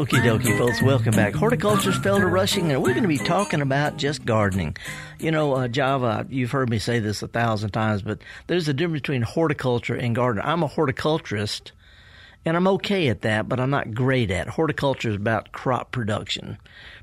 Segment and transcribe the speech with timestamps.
[0.00, 0.80] Okie dokie, folks.
[0.80, 1.34] Welcome back.
[1.34, 4.74] Horticulture's Felder Rushing, and we're going to be talking about just gardening.
[5.18, 8.72] You know, uh, Java, you've heard me say this a thousand times, but there's a
[8.72, 10.46] difference between horticulture and gardening.
[10.46, 11.72] I'm a horticulturist,
[12.46, 14.48] and I'm okay at that, but I'm not great at.
[14.48, 16.56] Horticulture is about crop production,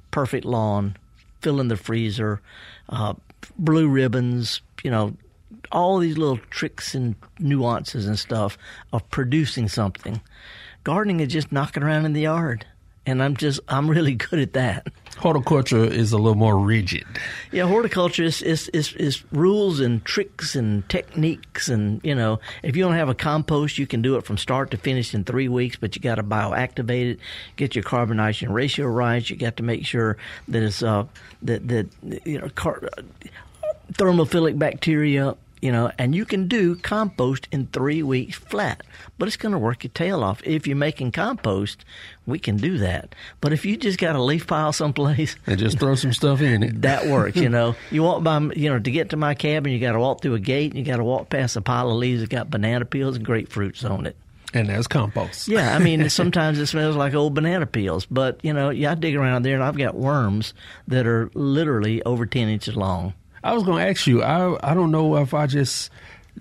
[0.09, 0.97] perfect lawn,
[1.41, 2.41] filling the freezer,
[2.89, 3.13] uh,
[3.59, 5.15] blue ribbons, you know,
[5.71, 8.57] all these little tricks and nuances and stuff
[8.91, 10.19] of producing something.
[10.83, 12.65] Gardening is just knocking around in the yard
[13.07, 14.87] and I'm just I'm really good at that.
[15.17, 17.05] Horticulture is a little more rigid.
[17.51, 22.75] Yeah, horticulture is, is, is, is, rules and tricks and techniques, and you know, if
[22.75, 25.47] you don't have a compost, you can do it from start to finish in three
[25.47, 27.19] weeks, but you got to bioactivate it,
[27.55, 29.27] get your carbon nitrogen ratio right.
[29.27, 30.17] You got to make sure
[30.49, 31.05] that it's uh
[31.41, 31.87] that that
[32.23, 32.89] you know car-
[33.93, 38.83] thermophilic bacteria you know, and you can do compost in three weeks flat,
[39.17, 40.41] but it's going to work your tail off.
[40.43, 41.83] If you're making compost,
[42.25, 43.15] we can do that.
[43.41, 46.63] But if you just got a leaf pile someplace and just throw some stuff in
[46.63, 47.37] it, that works.
[47.37, 49.99] You know, you walk by, you know, to get to my cabin, you got to
[49.99, 52.29] walk through a gate, and you got to walk past a pile of leaves that
[52.29, 54.15] got banana peels and grapefruits on it.
[54.53, 55.49] And there's compost.
[55.49, 58.95] yeah, I mean, sometimes it smells like old banana peels, but you know, yeah, I
[58.95, 60.53] dig around there and I've got worms
[60.87, 63.13] that are literally over ten inches long.
[63.47, 64.21] I was going to ask you.
[64.21, 65.89] I I don't know if I just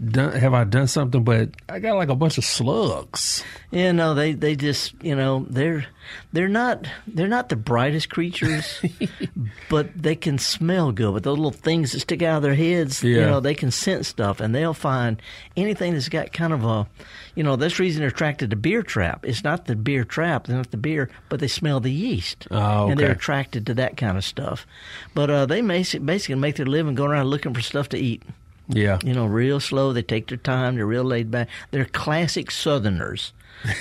[0.05, 3.43] done have I done something, but I got like a bunch of slugs.
[3.71, 5.87] Yeah, no, they they just you know they're
[6.33, 8.81] they're not they're not the brightest creatures,
[9.69, 11.13] but they can smell good.
[11.13, 13.15] With those little things that stick out of their heads, Yeah.
[13.21, 15.21] you know, they can sense stuff, and they'll find
[15.57, 16.87] anything that's got kind of a,
[17.35, 19.25] you know, that's the reason they're attracted to beer trap.
[19.27, 22.89] It's not the beer trap, they're not the beer, but they smell the yeast, Oh,
[22.89, 24.67] and they're attracted to that kind of stuff.
[25.15, 28.23] But uh, they basi- basically make their living going around looking for stuff to eat.
[28.69, 28.99] Yeah.
[29.05, 29.93] You know, real slow.
[29.93, 30.77] They take their time.
[30.77, 31.49] They're real laid back.
[31.71, 33.33] They're classic Southerners.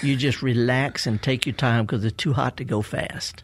[0.02, 3.44] you just relax and take your time because it's too hot to go fast.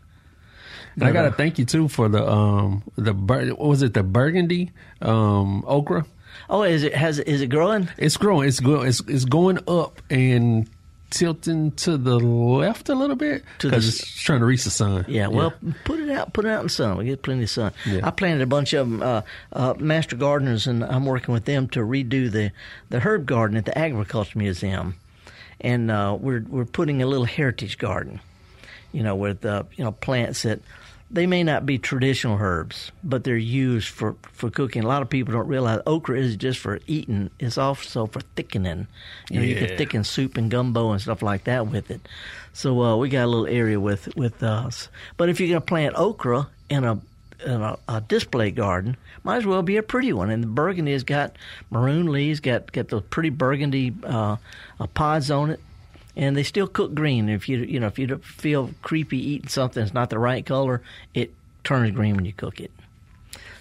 [0.96, 3.94] And I got to thank you too for the um the bur- what was it
[3.94, 4.72] the burgundy
[5.02, 6.06] um okra.
[6.50, 7.90] Oh, is it has is it growing?
[7.98, 8.48] It's growing.
[8.48, 8.88] It's going.
[8.88, 10.70] It's it's going up and
[11.12, 15.06] tilting to the left a little bit because it's trying to reach the sun.
[15.08, 15.54] Yeah, well,
[15.86, 16.98] put it out, put it out in sun.
[16.98, 17.74] We get plenty of sun.
[17.86, 18.00] Yeah.
[18.04, 19.22] I planted a bunch of them, uh,
[19.54, 22.52] uh, master gardeners, and I'm working with them to redo the
[22.90, 24.96] the herb garden at the Agriculture Museum,
[25.60, 28.20] and uh, we're we're putting a little heritage garden,
[28.92, 30.62] you know, with uh, you know plants that
[31.12, 34.84] they may not be traditional herbs, but they're used for for cooking.
[34.84, 38.88] A lot of people don't realize okra is just for eating; it's also for thickening.
[39.30, 42.08] You know, you can thicken soup and gumbo and stuff like that with it.
[42.54, 44.88] So uh, we got a little area with with us.
[45.18, 47.02] But if you're going to plant okra in a
[47.46, 50.30] in a, a display garden, might as well be a pretty one.
[50.30, 51.36] And the burgundy has got
[51.70, 54.38] maroon leaves, got got those pretty burgundy uh,
[54.80, 55.60] uh, pods on it,
[56.16, 57.30] and they still cook green.
[57.30, 60.82] If you you know if you feel creepy eating something that's not the right color,
[61.14, 61.34] it
[61.64, 62.72] turns green when you cook it.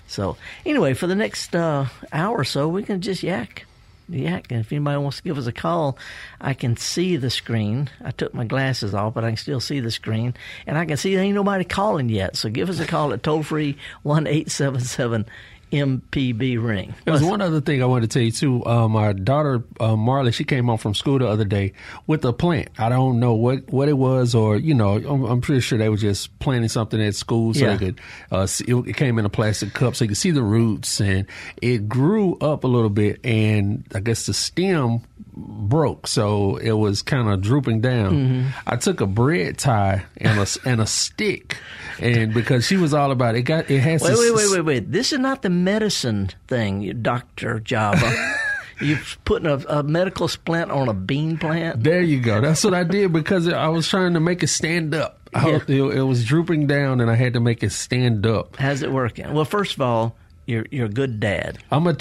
[0.06, 3.66] So anyway, for the next uh, hour or so, we can just yak.
[4.08, 4.50] Yak.
[4.50, 5.96] And if anybody wants to give us a call,
[6.40, 7.88] I can see the screen.
[8.04, 10.34] I took my glasses off, but I can still see the screen.
[10.66, 12.36] And I can see there ain't nobody calling yet.
[12.36, 15.26] So give us a call at toll free 1 877
[15.72, 16.94] MPB ring.
[17.04, 18.64] There was one other thing I wanted to tell you too.
[18.66, 21.72] Uh, my daughter uh, Marley, she came home from school the other day
[22.06, 22.68] with a plant.
[22.78, 25.88] I don't know what, what it was, or you know, I'm, I'm pretty sure they
[25.88, 27.76] were just planting something at school so Yeah.
[27.76, 28.00] they could.
[28.30, 31.00] Uh, see, it, it came in a plastic cup so you could see the roots,
[31.00, 31.26] and
[31.62, 35.00] it grew up a little bit, and I guess the stem
[35.46, 38.12] broke, so it was kind of drooping down.
[38.12, 38.48] Mm-hmm.
[38.66, 41.56] I took a bread tie and a and a stick,
[41.98, 44.60] and because she was all about it, it got it has Wait, wait, wait, wait,
[44.60, 44.92] wait.
[44.92, 47.60] This is not the medicine thing, Dr.
[47.60, 48.36] Java.
[48.80, 51.84] You're putting a, a medical splint on a bean plant?
[51.84, 52.40] There you go.
[52.40, 55.28] That's what I did because I was trying to make it stand up.
[55.34, 58.56] I it, it was drooping down, and I had to make it stand up.
[58.56, 59.32] How's it working?
[59.32, 60.16] Well, first of all,
[60.50, 61.58] you're you're a good dad.
[61.70, 61.96] I'm gonna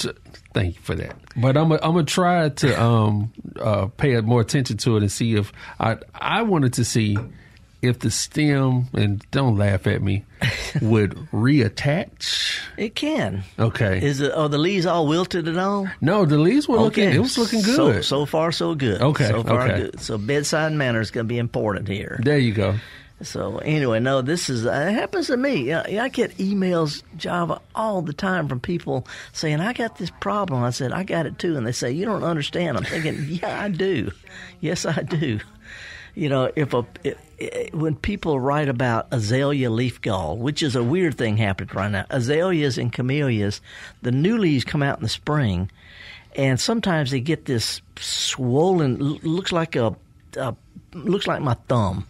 [0.54, 4.42] thank you for that, but I'm gonna I'm gonna try to um uh pay more
[4.42, 7.18] attention to it and see if I I wanted to see
[7.81, 10.25] if the stem and don't laugh at me
[10.81, 12.60] would reattach.
[12.78, 13.44] It can.
[13.57, 14.04] Okay.
[14.06, 14.34] Is it?
[14.34, 15.88] Are the leaves all wilted at all?
[16.01, 17.10] no, the leaves were looking.
[17.10, 18.06] It was looking So, good.
[18.06, 19.01] so far, so good.
[19.01, 19.81] Okay, So far, okay.
[19.81, 20.00] good.
[20.01, 22.19] So bedside manner is going to be important here.
[22.24, 22.75] there you go.
[23.21, 25.74] So anyway, no, this is uh, it happens to me.
[25.74, 30.69] I get emails, Java, all the time from people saying, "I got this problem." I
[30.69, 33.68] said, "I got it too," and they say, "You don't understand." I'm thinking, "Yeah, I
[33.69, 34.12] do.
[34.62, 35.39] Yes, I do."
[36.16, 40.83] You know, if a it, when people write about azalea leaf gall, which is a
[40.83, 43.60] weird thing happening right now, azaleas and camellias,
[44.01, 45.69] the new leaves come out in the spring,
[46.38, 49.94] and sometimes they get this swollen, looks like a,
[50.38, 50.56] a
[50.94, 52.06] looks like my thumb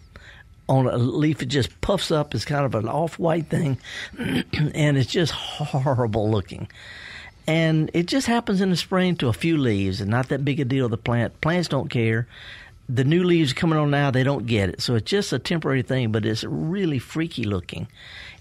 [0.70, 1.42] on a leaf.
[1.42, 3.76] It just puffs up It's kind of an off white thing,
[4.18, 6.68] and it's just horrible looking.
[7.46, 10.60] And it just happens in the spring to a few leaves, and not that big
[10.60, 10.88] a deal.
[10.88, 12.28] The plant plants don't care.
[12.88, 14.80] The new leaves coming on now, they don't get it.
[14.80, 17.88] So it's just a temporary thing, but it's really freaky looking.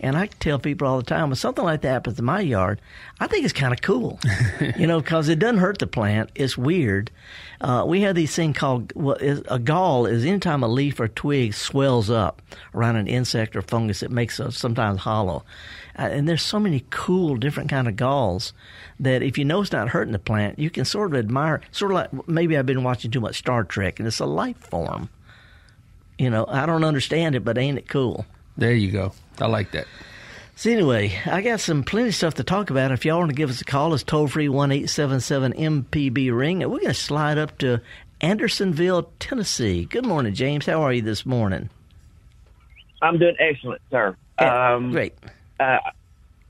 [0.02, 2.80] And I tell people all the time, when something like that happens in my yard,
[3.20, 4.20] I think it's kind of cool,
[4.78, 6.32] you know, because it doesn't hurt the plant.
[6.36, 7.12] It's weird.
[7.60, 11.54] Uh, we have these thing called well, a gall is anytime a leaf or twig
[11.54, 12.42] swells up
[12.74, 15.44] around an insect or fungus, it makes it sometimes hollow.
[15.98, 18.54] Uh, and there's so many cool different kind of galls
[19.02, 21.60] that if you know it's not hurting the plant, you can sort of admire.
[21.72, 24.58] Sort of like maybe I've been watching too much Star Trek, and it's a life
[24.58, 25.10] form.
[26.18, 28.26] You know, I don't understand it, but ain't it cool?
[28.58, 29.14] There you go.
[29.42, 29.88] I like that.
[30.56, 32.92] So anyway, I got some plenty of stuff to talk about.
[32.92, 35.54] If y'all want to give us a call, it's toll free one eight seven seven
[35.54, 37.82] MPB ring, and we're going to slide up to
[38.20, 39.86] Andersonville, Tennessee.
[39.86, 40.66] Good morning, James.
[40.66, 41.70] How are you this morning?
[43.02, 44.18] I'm doing excellent, sir.
[44.38, 45.14] Um, great.
[45.60, 45.78] Uh,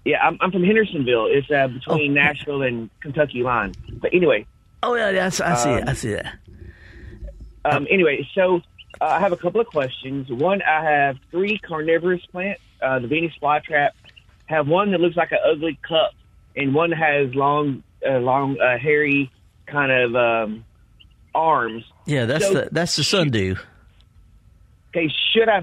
[0.06, 1.28] yeah, I'm, I'm, from Hendersonville.
[1.30, 2.22] It's uh, between oh.
[2.22, 3.76] Nashville and Kentucky line.
[4.02, 4.48] But anyway.
[4.82, 5.90] Oh yeah, yeah I, see um, it.
[5.90, 6.34] I see that.
[7.66, 8.62] Um, anyway, so
[9.02, 10.32] uh, I have a couple of questions.
[10.32, 12.62] One, I have three carnivorous plants.
[12.82, 13.92] Uh, the Venus flytrap
[14.46, 16.14] have one that looks like an ugly cup,
[16.56, 19.32] and one has long, uh, long, uh, hairy
[19.68, 20.66] kind of um,
[21.34, 21.84] arms.
[22.06, 23.56] Yeah, that's so, the that's the sundew.
[24.90, 25.62] Okay, should I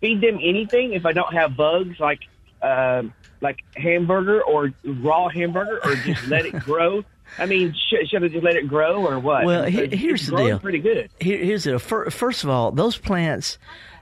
[0.00, 2.20] feed them anything if I don't have bugs like
[2.60, 3.02] uh,
[3.40, 7.04] like hamburger or raw hamburger, or just let it grow?
[7.38, 9.44] I mean, should, should I just let it grow or what?
[9.44, 10.58] Well, here's the deal.
[10.58, 11.10] Pretty good.
[11.20, 11.78] Here, here's the deal.
[11.78, 13.58] First of all, those plants,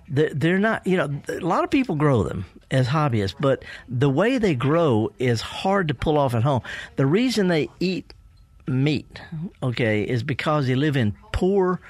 [0.09, 0.87] they're not.
[0.87, 5.13] You know, a lot of people grow them as hobbyists, but the way they grow
[5.19, 6.63] is hard to pull off at home.
[6.97, 8.13] The reason they eat
[8.67, 9.21] meat,
[9.63, 11.81] okay, is because they live in poor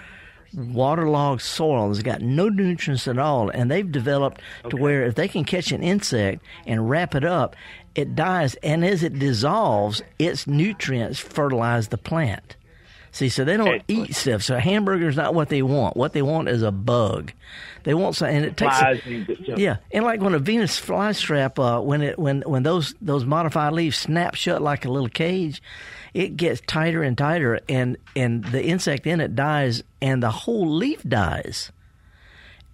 [0.54, 4.70] waterlogged soil that's got no nutrients at all, and they've developed okay.
[4.70, 7.56] to where if they can catch an insect and wrap it up,
[7.94, 12.56] it dies, and as it dissolves, its nutrients fertilize the plant.
[13.14, 14.42] See, so they don't eat stuff.
[14.42, 15.98] So a hamburger is not what they want.
[15.98, 17.32] What they want is a bug.
[17.84, 18.80] They want something, and it takes.
[18.80, 23.26] A, yeah, and like when a Venus flytrap, uh, when it when when those those
[23.26, 25.62] modified leaves snap shut like a little cage,
[26.14, 30.66] it gets tighter and tighter, and and the insect in it dies, and the whole
[30.66, 31.70] leaf dies.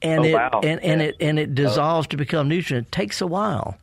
[0.01, 0.61] And oh, it wow.
[0.63, 2.11] and, and it and it dissolves oh.
[2.11, 2.87] to become nutrient.
[2.87, 3.77] It takes a while.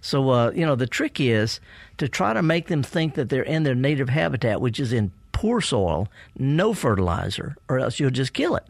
[0.00, 1.60] So, uh, you know, the trick is
[1.98, 5.12] to try to make them think that they're in their native habitat, which is in
[5.40, 6.06] poor soil,
[6.38, 8.66] no fertilizer, or else you'll just kill it.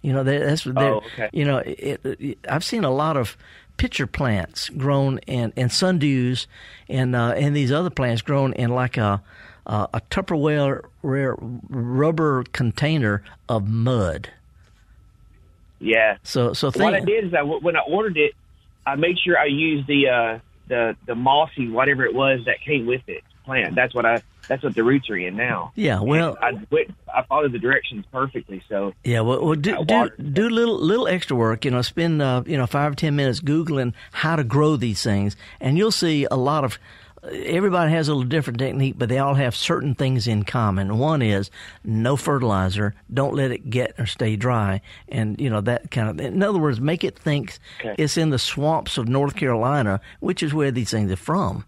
[0.00, 1.28] You know, that's what oh, okay.
[1.34, 3.36] You know, it, it, I've seen a lot of
[3.76, 6.46] pitcher plants grown in and sundews
[6.88, 9.22] and uh, and these other plants grown in like a
[9.66, 14.30] uh, a Tupperware rubber container of mud.
[15.78, 16.16] Yeah.
[16.22, 18.32] So so think, what I did is I when I ordered it,
[18.86, 20.38] I made sure I used the uh,
[20.68, 23.74] the the mossy whatever it was that came with it plant.
[23.74, 25.72] That's what I that's what the roots are in now.
[25.74, 28.62] Yeah, well, I went, I followed the directions perfectly.
[28.68, 31.64] So yeah, well, well do do, do little little extra work.
[31.64, 35.02] You know, spend uh, you know five or ten minutes googling how to grow these
[35.02, 36.78] things, and you'll see a lot of.
[37.24, 40.98] Everybody has a little different technique, but they all have certain things in common.
[40.98, 41.50] One is
[41.82, 42.94] no fertilizer.
[43.12, 46.20] Don't let it get or stay dry, and you know that kind of.
[46.20, 47.94] In other words, make it think okay.
[47.96, 51.64] it's in the swamps of North Carolina, which is where these things are from.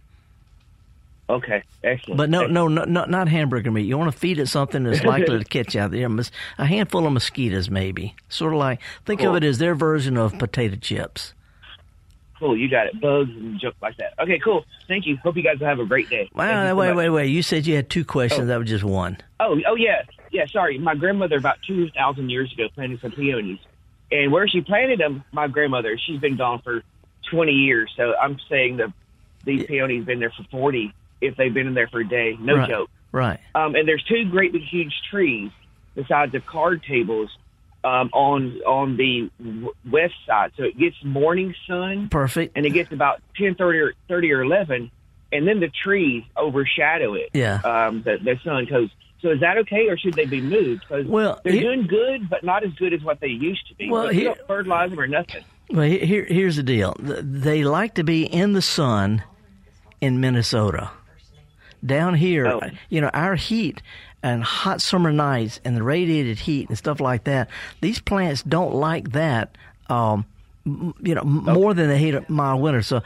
[1.28, 2.18] Okay, excellent.
[2.18, 2.54] But no, excellent.
[2.54, 3.82] no, no, not not hamburger meat.
[3.82, 6.08] You want to feed it something that's likely to catch out there.
[6.58, 8.14] A handful of mosquitoes, maybe.
[8.28, 9.30] Sort of like think cool.
[9.30, 11.34] of it as their version of potato chips.
[12.38, 13.00] Cool, you got it.
[13.00, 14.12] Bugs and junk like that.
[14.20, 14.64] Okay, cool.
[14.86, 15.16] Thank you.
[15.16, 16.30] Hope you guys have a great day.
[16.34, 17.26] Wow, wait, wait, wait.
[17.28, 18.42] You said you had two questions.
[18.42, 18.46] Oh.
[18.46, 19.16] That was just one.
[19.40, 20.46] Oh, oh yeah, yeah.
[20.46, 23.58] Sorry, my grandmother about two thousand years ago planted some peonies,
[24.12, 26.84] and where she planted them, my grandmother, she's been gone for
[27.28, 27.90] twenty years.
[27.96, 28.92] So I'm saying the
[29.44, 32.36] these peonies been there for forty if they've been in there for a day.
[32.38, 32.68] No right.
[32.68, 32.90] joke.
[33.12, 33.40] Right.
[33.54, 35.50] Um, and there's two great big huge trees
[35.94, 37.30] besides the card tables
[37.84, 40.52] um, on on the w- west side.
[40.56, 42.08] So it gets morning sun.
[42.08, 42.56] Perfect.
[42.56, 44.90] And it gets about ten thirty or thirty or eleven,
[45.32, 47.30] and then the trees overshadow it.
[47.32, 47.60] Yeah.
[47.64, 48.90] Um, the, the sun goes.
[49.22, 50.82] So is that okay, or should they be moved?
[50.82, 53.90] Because well, they're doing good, but not as good as what they used to be.
[53.90, 55.42] Well, you don't fertilize them or nothing.
[55.70, 56.94] Well, here, here's the deal.
[57.00, 59.24] They like to be in the sun
[60.00, 60.90] in Minnesota.
[61.86, 62.60] Down here, Oh.
[62.88, 63.80] you know, our heat
[64.22, 67.48] and hot summer nights and the radiated heat and stuff like that,
[67.80, 69.56] these plants don't like that.
[69.88, 70.24] Um,
[70.64, 72.82] you know, m more than they hate a mild winter.
[72.82, 73.00] So,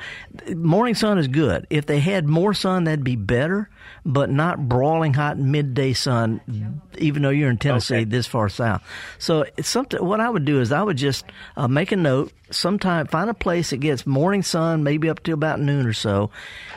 [0.57, 1.67] morning sun is good.
[1.69, 3.69] If they had more sun, that'd be better,
[4.07, 6.41] but not brawling hot midday sun.
[6.97, 8.05] Even though you're in Tennessee, Okay.
[8.05, 8.83] this far south.
[9.19, 10.03] So, it's something.
[10.03, 12.33] What I would do is I would just uh, make a note.
[12.51, 16.31] Sometime find a place that gets morning sun, maybe up to about noon or so.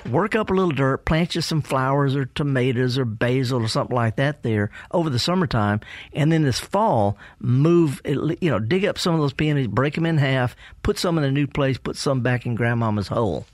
[0.10, 3.96] Work up a little dirt, plant you some flowers or tomatoes or basil or something
[3.96, 5.80] like that there over the summertime,
[6.13, 8.01] and then this fall move.
[8.06, 11.24] You know, dig up some of those peonies, break them in half, put some in
[11.24, 13.46] a new place, put some back in Grandmama's hole.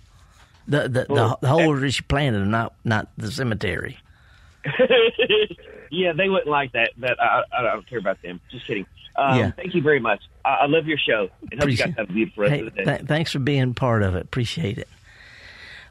[0.68, 3.98] The the, the, the hole that she planted, them, not not the cemetery.
[5.90, 6.92] yeah, they wouldn't like that.
[6.98, 8.40] That I, I don't care about them.
[8.52, 8.86] Just kidding.
[9.20, 9.52] Um, Yeah.
[9.52, 10.22] Thank you very much.
[10.46, 12.60] I, I love your show and hope you guys Appreciate- have a beautiful rest Hey,
[12.62, 12.84] of the day.
[12.86, 14.24] th- thanks for being part of it.
[14.24, 14.88] Appreciate it.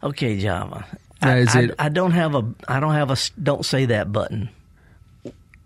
[0.02, 0.86] Okay, Java.
[1.20, 3.86] I, is I- it- I don't have a I don't have a s- don't say
[3.86, 4.48] that button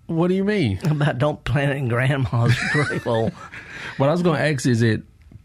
[0.07, 0.79] What do you mean?
[0.91, 3.31] about don't plant it in grandma's grave hole
[3.99, 5.03] What I was going to ask is it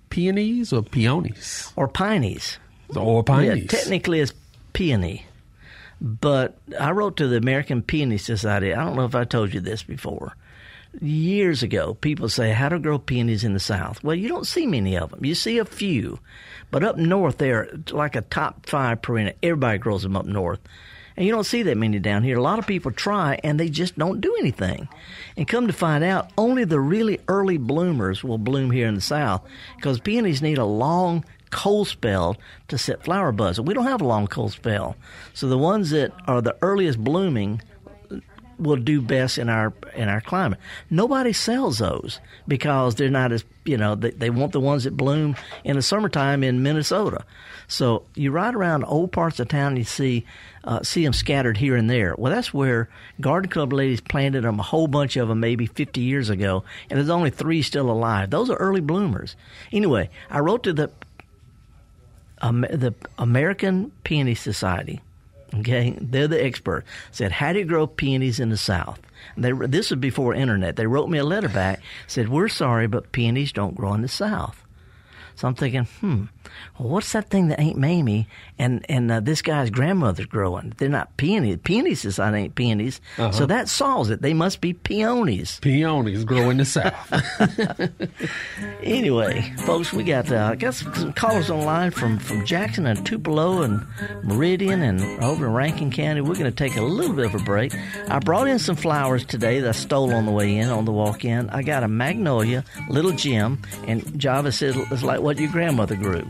[0.09, 2.57] peonies or peonies or pineys.
[2.95, 3.63] or peonies?
[3.63, 4.33] Yeah, technically it's
[4.73, 5.25] peony.
[5.99, 8.73] But I wrote to the American Peony Society.
[8.73, 10.35] I don't know if I told you this before.
[10.99, 14.03] Years ago, people say, How to grow peonies in the South?
[14.03, 15.23] Well, you don't see many of them.
[15.23, 16.19] You see a few.
[16.71, 19.35] But up north, they're like a top five perennial.
[19.43, 20.59] Everybody grows them up north.
[21.15, 22.37] And you don't see that many down here.
[22.37, 24.87] A lot of people try and they just don't do anything.
[25.35, 29.01] And come to find out, only the really early bloomers will bloom here in the
[29.01, 29.41] South
[29.75, 32.37] because peonies need a long cold spell
[32.67, 33.59] to set flower buds.
[33.59, 34.95] We don't have a long cold spell.
[35.33, 37.61] So the ones that are the earliest blooming
[38.59, 40.59] will do best in our in our climate.
[40.89, 44.95] Nobody sells those because they're not as you know they, they want the ones that
[44.95, 47.25] bloom in the summertime in Minnesota.
[47.67, 50.25] So you ride around old parts of town, and you see
[50.63, 52.15] uh, see them scattered here and there.
[52.17, 52.89] Well, that's where
[53.21, 56.97] garden club ladies planted them a whole bunch of them maybe 50 years ago, and
[56.97, 58.29] there's only three still alive.
[58.29, 59.35] Those are early bloomers.
[59.71, 60.91] Anyway, I wrote to the
[62.41, 65.01] um, the American Peony Society.
[65.55, 66.85] Okay, they're the expert.
[67.11, 68.99] Said, how do you grow peonies in the South?
[69.37, 70.75] They, this was before internet.
[70.75, 71.81] They wrote me a letter back.
[72.05, 74.63] Said, we're sorry, but peonies don't grow in the South.
[75.35, 76.25] So I'm thinking, hmm,
[76.77, 78.27] well, what's that thing that ain't Mamie
[78.59, 80.73] and and uh, this guy's grandmother's growing?
[80.77, 81.59] They're not peonies.
[81.63, 83.01] Peony Society ain't peonies.
[83.31, 84.21] So that solves it.
[84.21, 85.59] They must be peonies.
[85.61, 86.93] Peonies grow in the south.
[88.83, 93.63] Anyway, folks, we got uh, got some, some callers online from, from Jackson and Tupelo
[93.63, 93.85] and
[94.23, 96.21] Meridian and over in Rankin County.
[96.21, 97.73] We're going to take a little bit of a break.
[98.07, 100.91] I brought in some flowers today that I stole on the way in, on the
[100.91, 101.49] walk in.
[101.49, 106.25] I got a magnolia, little Gem, and Java says it's like what your grandmother grew.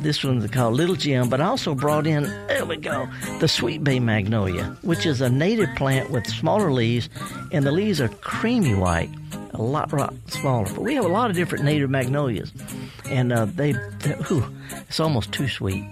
[0.00, 3.06] This one's called Little Gem, but I also brought in, there we go,
[3.38, 7.10] the Sweet Bay Magnolia, which is a native plant with smaller leaves,
[7.52, 9.10] and the leaves are creamy white,
[9.60, 10.66] a lot, lot smaller.
[10.72, 12.50] But we have a lot of different native magnolias,
[13.08, 14.44] and uh, they, whew,
[14.88, 15.84] it's almost too sweet.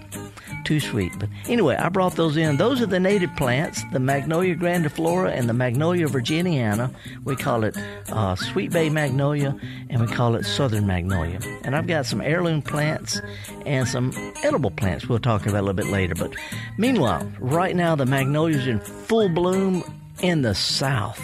[0.65, 1.13] Too sweet.
[1.17, 2.57] But anyway, I brought those in.
[2.57, 6.93] Those are the native plants, the Magnolia grandiflora and the Magnolia virginiana.
[7.23, 7.77] We call it
[8.11, 9.57] uh, Sweet Bay Magnolia,
[9.89, 11.39] and we call it Southern Magnolia.
[11.63, 13.21] And I've got some heirloom plants
[13.65, 14.11] and some
[14.43, 16.15] edible plants we'll talk about a little bit later.
[16.15, 16.35] But
[16.77, 19.83] meanwhile, right now the magnolias in full bloom
[20.21, 21.21] in the South.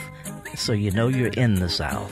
[0.56, 2.12] So you know you're in the South.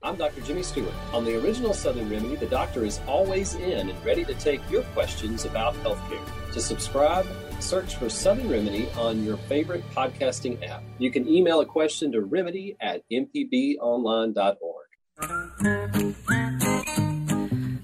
[0.00, 0.40] I'm Dr.
[0.42, 0.94] Jimmy Stewart.
[1.12, 4.84] On the original Southern Remedy, the doctor is always in and ready to take your
[4.94, 6.24] questions about healthcare.
[6.52, 7.26] To subscribe,
[7.58, 10.84] search for Southern Remedy on your favorite podcasting app.
[10.98, 14.58] You can email a question to remedy at mpbonline.org.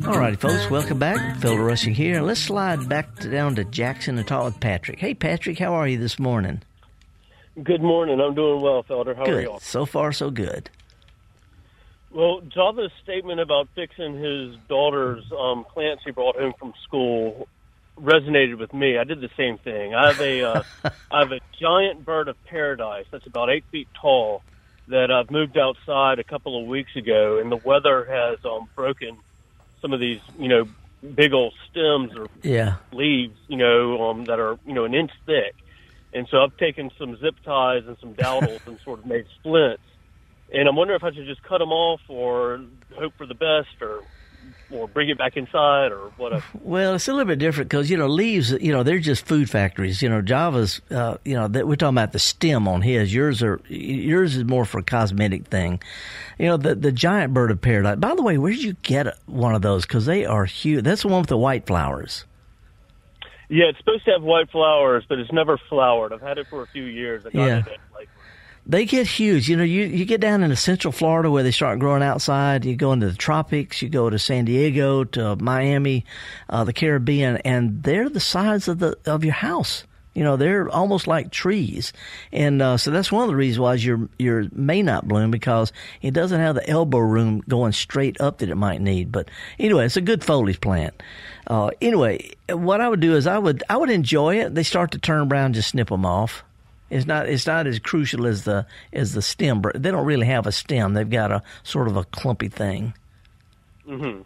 [0.07, 1.39] All righty, folks, welcome back.
[1.39, 2.23] Felder Rushing here.
[2.23, 5.01] Let's slide back to, down to Jackson and talk with Patrick.
[5.01, 6.63] Hey, Patrick, how are you this morning?
[7.61, 8.21] Good morning.
[8.21, 9.17] I'm doing well, Felder.
[9.17, 9.43] How are Good.
[9.45, 9.59] you?
[9.61, 10.71] So far, so good.
[12.15, 17.49] Well, Java's statement about fixing his daughter's um, plants he brought home from school
[17.99, 18.99] resonated with me.
[18.99, 19.95] I did the same thing.
[19.95, 20.63] I have a uh,
[21.11, 24.43] I have a giant bird of paradise that's about eight feet tall
[24.89, 29.19] that I've moved outside a couple of weeks ago, and the weather has um, broken
[29.83, 30.65] some of these, you know,
[31.17, 32.77] big old stems or Yeah.
[32.93, 35.55] leaves, you know, um, that are, you know, an inch thick.
[36.13, 39.83] And so I've taken some zip ties and some dowdles and sort of made splints.
[40.53, 42.61] And I'm wondering if I should just cut them off or
[42.97, 44.03] hope for the best or
[44.71, 46.45] or bring it back inside or whatever?
[46.61, 48.51] Well, it's a little bit different because you know leaves.
[48.51, 50.01] You know they're just food factories.
[50.03, 50.81] You know Java's.
[50.91, 53.13] Uh, you know that we're talking about the stem on his.
[53.15, 55.81] Yours are yours is more for a cosmetic thing.
[56.39, 57.97] You know the the giant bird of paradise.
[57.99, 59.87] By the way, where did you get one of those?
[59.87, 60.85] Because they are huge.
[60.85, 62.25] That's the one with the white flowers.
[63.51, 66.13] Yeah, it's supposed to have white flowers, but it's never flowered.
[66.15, 67.27] I've had it for a few years.
[67.27, 67.59] I got Yeah.
[67.59, 68.09] it at, like
[68.67, 69.49] They get huge.
[69.49, 72.65] You know, you, you get down into Central Florida where they start growing outside.
[72.65, 73.83] You go into the tropics.
[73.83, 76.07] You go to San Diego, to Miami,
[76.49, 79.85] uh, the Caribbean, and they're the size of the of your house.
[80.15, 81.93] You know, they're almost like trees,
[82.33, 85.73] and uh, so that's one of the reasons why your your may not bloom because
[86.03, 89.11] it doesn't have the elbow room going straight up that it might need.
[89.11, 89.29] But
[89.59, 91.03] anyway, it's a good foliage plant.
[91.49, 94.55] Uh, anyway, what I would do is I would I would enjoy it.
[94.55, 96.45] They start to turn brown, just snip them off.
[96.95, 99.63] It's not it's not as crucial as the as the stem.
[99.75, 100.95] They don't really have a stem.
[100.95, 102.95] They've got a sort of a clumpy thing.
[103.85, 104.21] hmm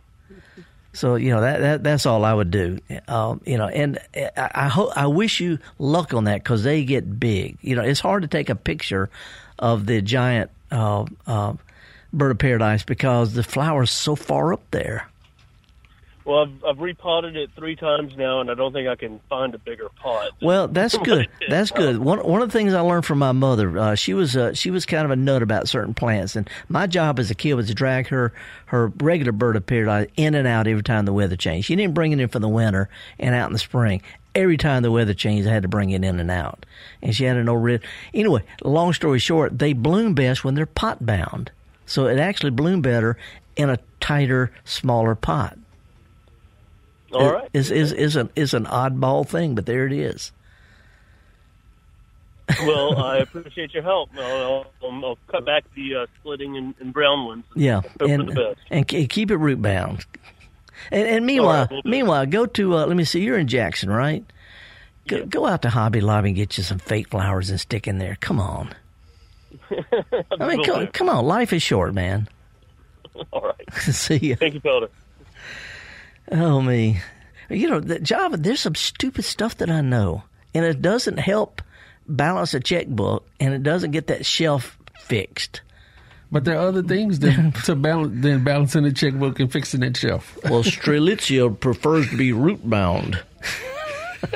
[0.92, 2.78] So you know that, that that's all I would do.
[3.08, 6.84] Um, you know, and I I, ho- I wish you luck on that because they
[6.84, 7.56] get big.
[7.62, 9.08] You know, it's hard to take a picture
[9.58, 11.54] of the giant uh, uh,
[12.12, 15.07] bird of paradise because the flower's so far up there.
[16.28, 19.54] Well, I've, I've repotted it three times now, and I don't think I can find
[19.54, 20.32] a bigger pot.
[20.42, 21.26] Well, that's good.
[21.48, 21.96] That's good.
[21.96, 24.70] One one of the things I learned from my mother, uh, she was uh, she
[24.70, 27.68] was kind of a nut about certain plants, and my job as a kid was
[27.68, 28.34] to drag her
[28.66, 31.66] her regular bird of paradise in and out every time the weather changed.
[31.66, 34.02] She didn't bring it in for the winter and out in the spring.
[34.34, 36.66] Every time the weather changed, I had to bring it in and out,
[37.00, 37.80] and she had an old red.
[38.12, 41.52] Anyway, long story short, they bloom best when they're pot bound,
[41.86, 43.16] so it actually bloom better
[43.56, 45.57] in a tighter, smaller pot.
[47.12, 47.48] All right.
[47.52, 50.32] is is is an is an oddball thing, but there it is.
[52.60, 54.10] well, I appreciate your help.
[54.16, 57.44] I'll, I'll, I'll cut back the uh, splitting and, and brown ones.
[57.54, 60.04] and Yeah, hope for the and and keep it root bound.
[60.90, 63.20] And, and meanwhile, right, will meanwhile, go to uh, let me see.
[63.20, 64.24] You're in Jackson, right?
[65.06, 67.98] Go, go out to Hobby Lobby and get you some fake flowers and stick in
[67.98, 68.16] there.
[68.20, 68.74] Come on.
[69.70, 71.24] I mean, come, come on.
[71.24, 72.28] Life is short, man.
[73.32, 73.72] All right.
[73.74, 74.36] see you.
[74.36, 74.88] Thank you, Felder.
[76.30, 77.00] Oh me,
[77.48, 78.36] you know, the Java.
[78.36, 81.62] There's some stupid stuff that I know, and it doesn't help
[82.06, 85.62] balance a checkbook, and it doesn't get that shelf fixed.
[86.30, 89.96] But there are other things than, to balance than balancing the checkbook and fixing that
[89.96, 90.38] shelf.
[90.44, 93.22] Well, Strelitzia prefers to be root bound.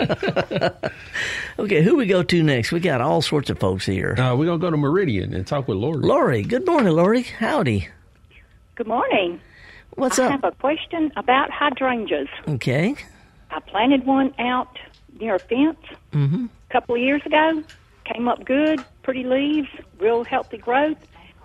[1.59, 2.73] okay, who we go to next?
[2.73, 4.15] We got all sorts of folks here.
[4.17, 5.99] Uh, we're gonna go to Meridian and talk with Lori.
[5.99, 7.23] Lori, good morning, Lori.
[7.23, 7.89] Howdy.
[8.77, 9.41] Good morning.
[9.97, 10.31] What's I up?
[10.33, 12.29] have a question about hydrangeas.
[12.49, 12.95] Okay.
[13.51, 14.79] I planted one out
[15.21, 15.77] near a fence
[16.13, 16.47] Mm-hmm.
[16.47, 17.63] a couple of years ago.
[18.13, 20.99] Came up good, pretty leaves, real healthy growth.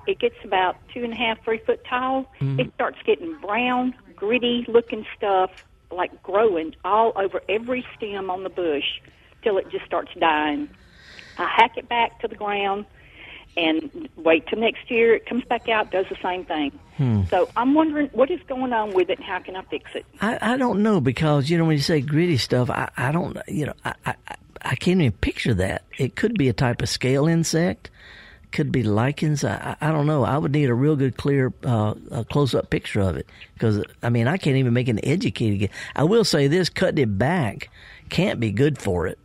[0.07, 2.23] It gets about two and a half, three foot tall.
[2.39, 2.59] Mm-hmm.
[2.61, 5.51] It starts getting brown, gritty looking stuff,
[5.91, 8.85] like growing all over every stem on the bush
[9.43, 10.69] till it just starts dying.
[11.37, 12.85] I hack it back to the ground
[13.57, 15.15] and wait till next year.
[15.15, 16.71] It comes back out, does the same thing.
[16.97, 17.23] Hmm.
[17.29, 20.05] So I'm wondering what is going on with it and how can I fix it?
[20.21, 23.37] I, I don't know because you know when you say gritty stuff, I, I don't
[23.47, 24.15] you know I, I
[24.61, 25.83] I- can't even picture that.
[25.97, 27.89] It could be a type of scale insect,
[28.51, 29.43] could be lichens.
[29.43, 30.23] I, I don't know.
[30.23, 33.83] I would need a real good, clear, uh, uh, close up picture of it because
[34.01, 35.59] I mean I can't even make an educated.
[35.59, 35.69] guess.
[35.95, 37.69] I will say this: cutting it back
[38.09, 39.19] can't be good for it.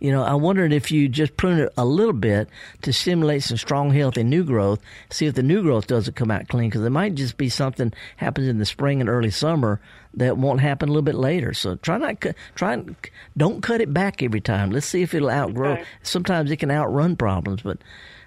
[0.00, 2.48] You know, I wondered if you just prune it a little bit
[2.82, 4.80] to stimulate some strong, healthy new growth.
[5.10, 7.92] See if the new growth doesn't come out clean, because it might just be something
[8.16, 9.80] happens in the spring and early summer
[10.14, 11.52] that won't happen a little bit later.
[11.52, 12.94] So try not try and
[13.36, 14.70] don't cut it back every time.
[14.70, 15.72] Let's see if it'll outgrow.
[15.72, 15.84] Okay.
[16.02, 17.78] Sometimes it can outrun problems, but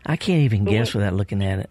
[0.06, 1.70] I can't even guess without looking at it.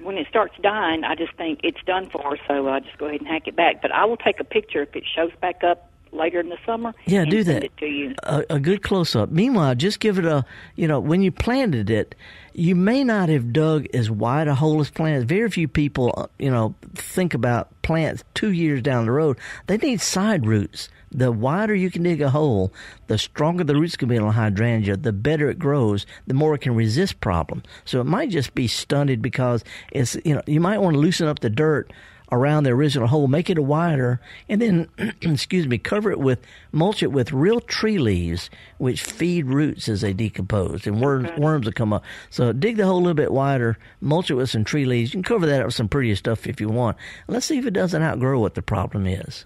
[0.00, 3.20] When it starts dying, I just think it's done for, so I just go ahead
[3.20, 3.80] and hack it back.
[3.80, 6.94] But I will take a picture if it shows back up later in the summer.
[7.06, 7.64] Yeah, do that.
[7.64, 8.14] it to you.
[8.22, 9.30] a, a good close up.
[9.30, 10.44] Meanwhile, just give it a,
[10.76, 12.14] you know, when you planted it,
[12.54, 15.24] you may not have dug as wide a hole as plants.
[15.24, 19.38] Very few people, uh, you know, think about plants two years down the road.
[19.66, 20.88] They need side roots.
[21.10, 22.72] The wider you can dig a hole,
[23.06, 26.54] the stronger the roots can be on a hydrangea, the better it grows, the more
[26.54, 27.64] it can resist problems.
[27.84, 31.28] So it might just be stunted because it's, you know, you might want to loosen
[31.28, 31.92] up the dirt
[32.32, 34.88] around the original hole, make it a wider, and then,
[35.20, 36.40] excuse me, cover it with,
[36.72, 41.66] mulch it with real tree leaves, which feed roots as they decompose, and worms, worms
[41.66, 42.02] will come up.
[42.30, 45.12] So dig the hole a little bit wider, mulch it with some tree leaves.
[45.12, 46.96] You can cover that up with some prettier stuff if you want.
[47.28, 49.44] Let's see if it doesn't outgrow what the problem is.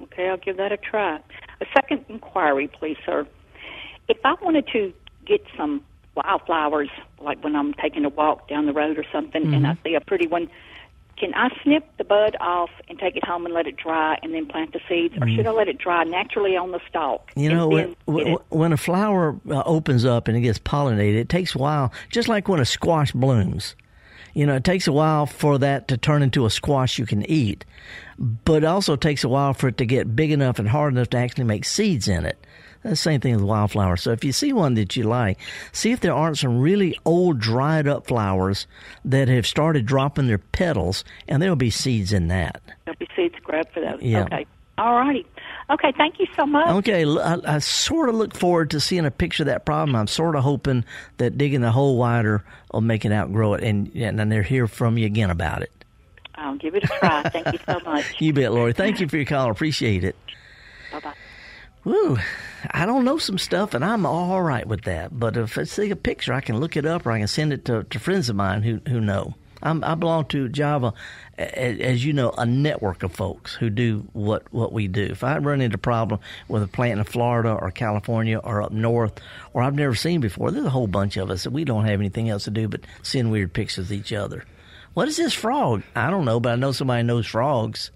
[0.00, 1.20] Okay, I'll give that a try.
[1.60, 3.26] A second inquiry, please, sir.
[4.08, 4.92] If I wanted to
[5.24, 5.82] get some
[6.16, 9.82] wildflowers, like when I'm taking a walk down the road or something, and I mm-hmm.
[9.84, 10.48] see a pretty one,
[11.16, 14.34] can I snip the bud off and take it home and let it dry and
[14.34, 17.30] then plant the seeds, or should I let it dry naturally on the stalk?
[17.34, 21.28] You know, when, when, when a flower uh, opens up and it gets pollinated, it
[21.28, 23.74] takes a while, just like when a squash blooms.
[24.34, 27.24] You know, it takes a while for that to turn into a squash you can
[27.30, 27.64] eat,
[28.18, 31.08] but it also takes a while for it to get big enough and hard enough
[31.10, 32.38] to actually make seeds in it.
[32.86, 34.00] That's the same thing with wildflowers.
[34.02, 35.40] So if you see one that you like,
[35.72, 38.68] see if there aren't some really old, dried up flowers
[39.04, 42.62] that have started dropping their petals, and there'll be seeds in that.
[42.84, 44.00] there'll be seeds grab for those.
[44.00, 44.22] Yeah.
[44.26, 44.46] Okay.
[44.78, 45.26] All righty.
[45.68, 45.92] Okay.
[45.96, 46.68] Thank you so much.
[46.68, 49.96] Okay, I, I, sort of look forward to seeing a picture of that problem.
[49.96, 50.84] I'm sort of hoping
[51.16, 54.68] that digging the hole wider will make it outgrow it, and and then they'll hear
[54.68, 55.72] from you again about it.
[56.36, 57.22] I'll give it a try.
[57.30, 58.04] Thank you so much.
[58.20, 58.74] You bet, Lori.
[58.74, 59.50] Thank you for your call.
[59.50, 60.14] Appreciate it.
[60.92, 61.14] Bye bye.
[61.86, 62.18] Woo,
[62.72, 65.16] I don't know some stuff, and I'm all right with that.
[65.16, 67.52] But if I see a picture, I can look it up, or I can send
[67.52, 69.36] it to, to friends of mine who who know.
[69.62, 70.94] I'm, I belong to Java,
[71.38, 75.04] as you know, a network of folks who do what, what we do.
[75.04, 78.72] If I run into a problem with a plant in Florida or California or up
[78.72, 79.20] north,
[79.54, 82.00] or I've never seen before, there's a whole bunch of us that we don't have
[82.00, 84.44] anything else to do but send weird pictures of each other.
[84.92, 85.84] What is this frog?
[85.94, 87.92] I don't know, but I know somebody knows frogs.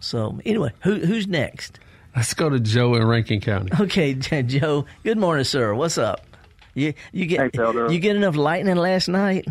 [0.00, 1.78] So anyway, who who's next?
[2.14, 3.70] Let's go to Joe in Rankin County.
[3.80, 4.86] Okay, Joe.
[5.02, 5.74] Good morning, sir.
[5.74, 6.26] What's up?
[6.74, 9.46] You you get Thanks, you get enough lightning last night?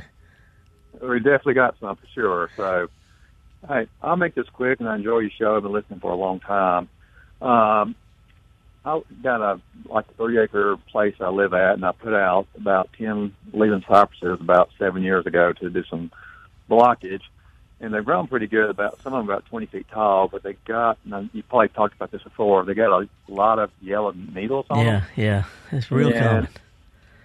[1.02, 2.50] We definitely got some for sure.
[2.56, 2.88] So,
[3.68, 5.56] hey, I'll make this quick, and I enjoy your show.
[5.56, 6.90] I've been listening for a long time.
[7.42, 7.96] Um,
[8.86, 12.48] I got a like a three acre place I live at, and I put out
[12.56, 16.12] about ten Leyland cypresses about seven years ago to do some
[16.70, 17.22] blockage,
[17.82, 18.70] and they've grown pretty good.
[18.70, 21.96] About some of them about twenty feet tall, but they got and you probably talked
[21.96, 22.64] about this before.
[22.64, 25.04] They got a lot of yellow needles on them.
[25.16, 25.24] Yeah,
[25.72, 25.78] yeah.
[25.78, 26.24] It's real Yeah.
[26.28, 26.48] common.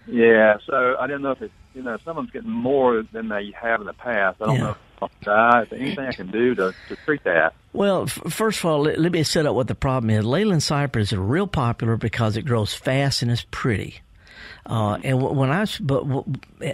[0.09, 3.29] Yeah, so I didn't know if it, you know, some of them's getting more than
[3.29, 4.41] they have in the past.
[4.41, 4.61] I don't Yeah.
[4.63, 5.63] know if die.
[5.63, 7.55] Is there anything I can do to, to treat that?
[7.73, 10.25] Well, f- first of all, let, let me set up what the problem is.
[10.25, 14.01] Leyland cypress is real popular because it grows fast and it's pretty.
[14.67, 16.05] Uh, and wh- when I, but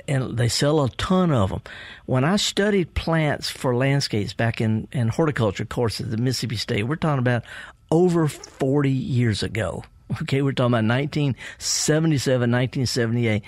[0.09, 1.63] and they sell a ton of them.
[2.07, 6.97] When I studied plants for landscapes back in, in horticulture courses at Mississippi State, we're
[6.97, 7.45] talking about
[7.91, 9.85] over 40 years ago.
[10.21, 13.43] Okay, we're talking about 1977, 1978.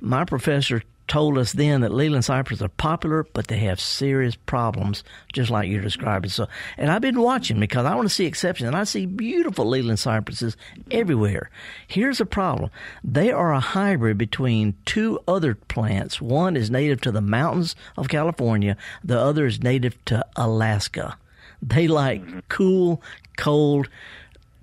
[0.00, 5.02] My professor told us then that Leyland cypresses are popular, but they have serious problems,
[5.32, 6.30] just like you're describing.
[6.30, 9.66] So, and I've been watching because I want to see exceptions, and I see beautiful
[9.66, 10.56] Leyland cypresses
[10.90, 11.50] everywhere.
[11.86, 12.70] Here's a problem:
[13.02, 16.20] they are a hybrid between two other plants.
[16.20, 18.76] One is native to the mountains of California.
[19.02, 21.16] The other is native to Alaska.
[21.62, 22.40] They like mm-hmm.
[22.48, 23.02] cool,
[23.36, 23.88] cold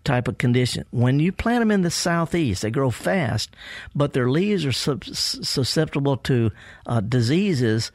[0.06, 0.86] type of condition.
[0.92, 3.50] When you plant them in the southeast, they grow fast,
[3.94, 6.52] but their leaves are susceptible to
[6.86, 7.92] uh, diseases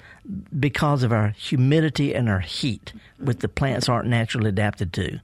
[0.58, 5.20] because of our humidity and our heat, which the plants aren't naturally adapted to.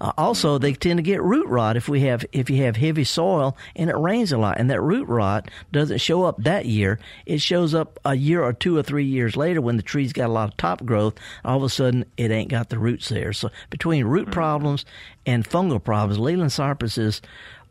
[0.00, 3.04] Uh, also, they tend to get root rot if we have if you have heavy
[3.04, 6.98] soil and it rains a lot, and that root rot doesn't show up that year.
[7.26, 10.28] It shows up a year or two or three years later when the tree's got
[10.28, 11.14] a lot of top growth.
[11.44, 13.32] All of a sudden, it ain't got the roots there.
[13.32, 14.84] So between root problems
[15.26, 17.22] and fungal problems, Leyland cypresses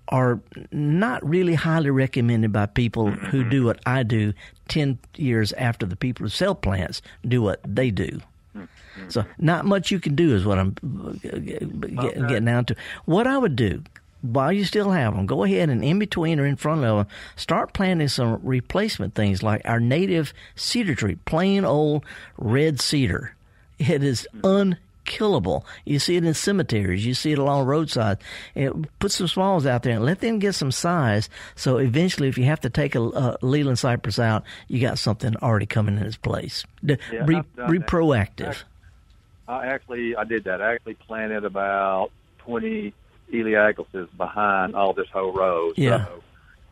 [0.10, 0.40] are
[0.72, 3.50] not really highly recommended by people who mm-hmm.
[3.50, 4.34] do what I do
[4.68, 8.20] 10 years after the people who sell plants do what they do.
[8.56, 9.10] Mm-hmm.
[9.10, 12.76] So, not much you can do is what I'm uh, get- getting down to.
[13.06, 13.84] What I would do
[14.22, 17.08] while you still have them, go ahead and in between or in front of them,
[17.36, 22.04] start planting some replacement things like our native cedar tree, plain old
[22.38, 23.36] red cedar.
[23.78, 24.46] It is mm-hmm.
[25.10, 25.66] Unkillable.
[25.86, 27.06] You see it in cemeteries.
[27.06, 28.22] You see it along roadsides.
[28.56, 31.30] It, put some smalls out there and let them get some size.
[31.56, 35.36] So eventually, if you have to take a, a Leyland cypress out, you got something
[35.38, 36.64] already coming in its place.
[36.84, 36.96] Yeah,
[37.26, 38.64] be, be proactive.
[39.48, 40.62] I actually, I did that.
[40.62, 42.94] I actually planted about 20
[43.34, 45.72] Elaeagnuses behind all this whole row.
[45.76, 46.06] Yeah.
[46.06, 46.24] So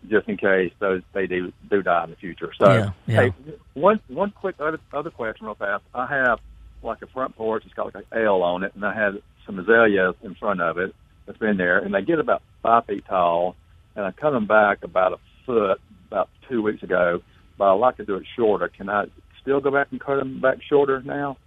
[0.09, 2.51] just in case those they do do die in the future.
[2.57, 3.21] So Yeah, yeah.
[3.21, 3.33] hey,
[3.73, 5.83] one one quick other other question real fast.
[5.93, 6.39] I have
[6.83, 7.63] like a front porch.
[7.65, 10.77] It's got like an L on it, and I had some azaleas in front of
[10.77, 10.93] it
[11.25, 13.55] that's been there, and they get about five feet tall.
[13.95, 17.21] And I cut them back about a foot about two weeks ago,
[17.57, 18.67] but I like to do it shorter.
[18.67, 19.05] Can I
[19.41, 21.37] still go back and cut them back shorter now?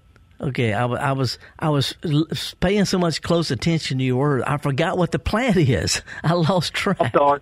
[0.41, 1.95] Okay, I, I was I was
[2.61, 6.03] paying so much close attention to your word, I forgot what the plant is.
[6.25, 6.97] I lost track.
[7.01, 7.41] I'm sorry.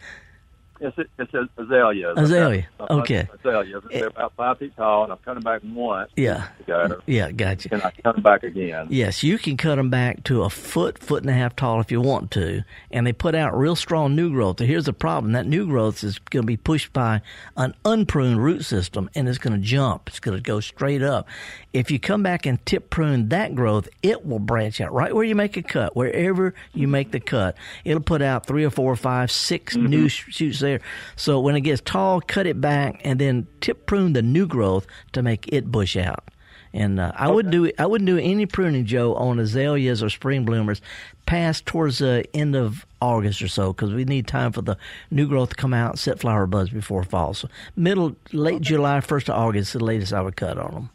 [0.81, 2.13] It's it's a azalea.
[2.17, 2.67] Azalea.
[2.77, 3.29] About- about Okay.
[3.33, 3.85] Uh, Azaleas.
[3.91, 6.11] They're about five feet tall, and I've cut them back once.
[6.17, 6.49] Yeah.
[6.61, 7.69] Ago, Yeah, gotcha.
[7.73, 8.87] and I cut them back again.
[8.91, 11.91] Yes, you can cut them back to a foot, foot and a half tall if
[11.91, 14.59] you want to, and they put out real strong new growth.
[14.59, 17.21] Here's the problem: that new growth is going to be pushed by
[17.57, 20.09] an unpruned root system, and it's going to jump.
[20.09, 21.27] It's going to go straight up.
[21.73, 25.25] If you come back and tip prune that growth, it will branch out right where
[25.25, 27.57] you make a cut, wherever you make the cut.
[27.85, 29.87] It'll put out three or four or five, six mm-hmm.
[29.87, 30.81] new shoots there.
[31.17, 34.87] So when it gets tall, cut it back, and then tip prune the new growth
[35.13, 36.25] to make it bush out.
[36.73, 40.45] And uh, I would do I wouldn't do any pruning, Joe, on azaleas or spring
[40.45, 40.83] bloomers
[41.27, 44.77] past towards the end of August or so because we need time for the
[45.11, 47.35] new growth to come out, set flower buds before fall.
[47.35, 50.91] So middle, late July, first of August, is the latest I would cut on them.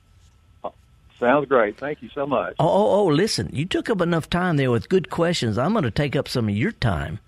[1.20, 1.78] Sounds great.
[1.78, 2.56] Thank you so much.
[2.60, 3.06] Oh, oh, oh!
[3.06, 5.58] Listen, you took up enough time there with good questions.
[5.58, 7.20] I'm going to take up some of your time.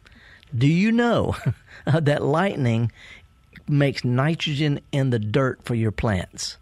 [0.57, 1.35] Do you know
[1.85, 2.91] that lightning
[3.67, 6.57] makes nitrogen in the dirt for your plants?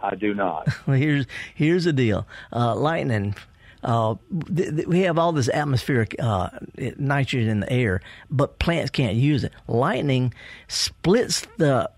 [0.00, 0.68] I do not.
[0.86, 2.26] Well, here's here's the deal.
[2.52, 3.34] Uh, lightning.
[3.82, 4.16] Uh,
[4.54, 6.50] th- th- we have all this atmospheric uh,
[6.96, 9.52] nitrogen in the air, but plants can't use it.
[9.68, 10.34] Lightning
[10.66, 11.88] splits the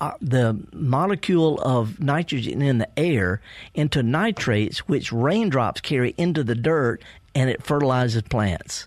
[0.00, 3.42] uh, the molecule of nitrogen in the air
[3.74, 7.02] into nitrates, which raindrops carry into the dirt,
[7.34, 8.86] and it fertilizes plants.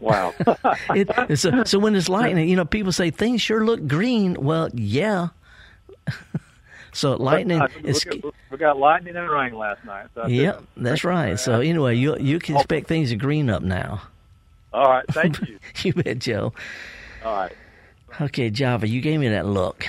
[0.00, 0.34] Wow.
[0.90, 4.34] It, a, so when it's lightning, you know, people say things sure look green.
[4.34, 5.28] Well, yeah.
[6.92, 8.04] so lightning I- is.
[8.04, 10.06] we, got, we got lightning and rain last night.
[10.14, 11.38] So Yep, that's right.
[11.38, 12.60] So anyway, you you can oh.
[12.60, 14.02] expect things to green up now.
[14.72, 15.04] All right.
[15.10, 15.58] Thank you.
[15.82, 16.52] You bet, Joe.
[17.24, 17.52] All right.
[18.20, 19.86] Okay, Java, you gave me that look.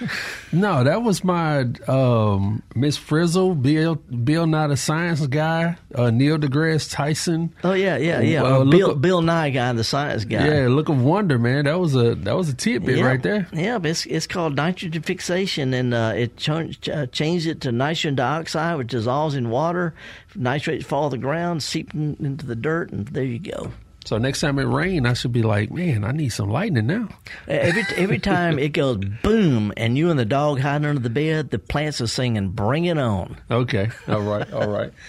[0.52, 6.38] No, that was my um, Miss Frizzle, Bill, Bill, not a science guy, uh, Neil
[6.38, 7.54] deGrasse Tyson.
[7.62, 8.42] Oh yeah, yeah, yeah.
[8.42, 10.44] Well, Or look Bill up- Bill Nye guy, the science guy.
[10.46, 11.66] Yeah, look of wonder, man.
[11.66, 13.04] That was a that was a tidbit Yeah.
[13.06, 13.46] right there.
[13.52, 17.70] Yeah, but it's it's called nitrogen fixation, and uh, it ch- uh, changed it to
[17.72, 19.94] nitrogen dioxide, which dissolves in water.
[20.34, 23.70] Nitrates fall to the ground, seep in- into the dirt, and there you go.
[24.10, 27.10] So next time it rains, I should be like, man, I need some lightning now.
[27.46, 31.50] Every every time it goes boom, and you and the dog hiding under the bed,
[31.50, 34.92] the plants are singing "Bring it on." Okay, all right, all right.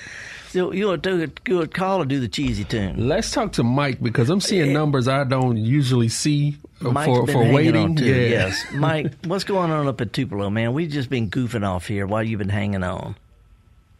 [0.49, 3.07] So you want to do a good call or do the cheesy tune?
[3.07, 7.25] Let's talk to Mike because I'm seeing numbers I don't usually see uh, Mike's for
[7.25, 7.97] for waiting.
[7.97, 8.15] Yeah.
[8.15, 10.73] Yes, Mike, what's going on up at Tupelo, man?
[10.73, 13.15] We've just been goofing off here while you've been hanging on.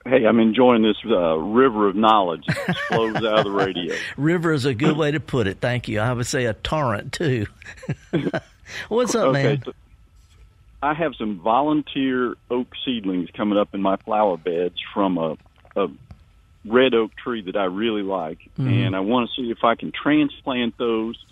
[0.06, 3.96] Hey, I'm enjoying this uh, river of knowledge that flows out of the radio.
[4.18, 5.60] River is a good way to put it.
[5.60, 6.00] Thank you.
[6.00, 7.46] I would say a torrent too.
[8.90, 9.62] what's up, okay, man?
[9.64, 9.74] so
[10.82, 15.38] I have some volunteer oak seedlings coming up in my flower beds from a,
[15.76, 15.88] a
[16.66, 18.68] red oak tree that I really like, Mm-hmm.
[18.68, 21.24] and I want to see if I can transplant those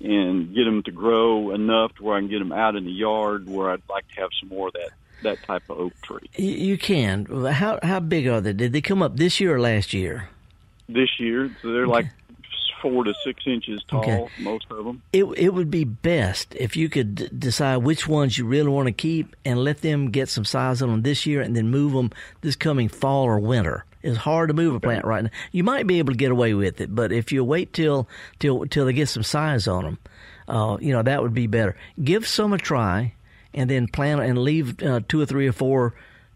[0.00, 2.92] and get them to grow enough to where I can get them out in the
[2.92, 4.90] yard where I'd like to have some more of that
[5.22, 7.24] that type of oak tree You, can.
[7.26, 8.52] How how big are they?
[8.52, 10.28] Did they come up this year or last year?
[10.88, 11.50] this year.
[11.60, 12.06] So they're like
[12.80, 14.28] four to six inches tall, Okay.
[14.38, 15.02] most of them.
[15.12, 18.86] It it would be best if you could d- decide which ones you really want
[18.86, 21.92] to keep and let them get some size on them this year, and then move
[21.92, 23.84] them this coming fall or winter.
[24.00, 25.30] It's hard to move a plant right now.
[25.50, 28.64] You might be able to get away with it, but if you wait till till
[28.66, 29.98] till they get some size on them,
[30.46, 31.76] uh, you know that would be better.
[32.02, 33.12] Give some a try,
[33.54, 35.94] and then plant and leave uh, two or three or four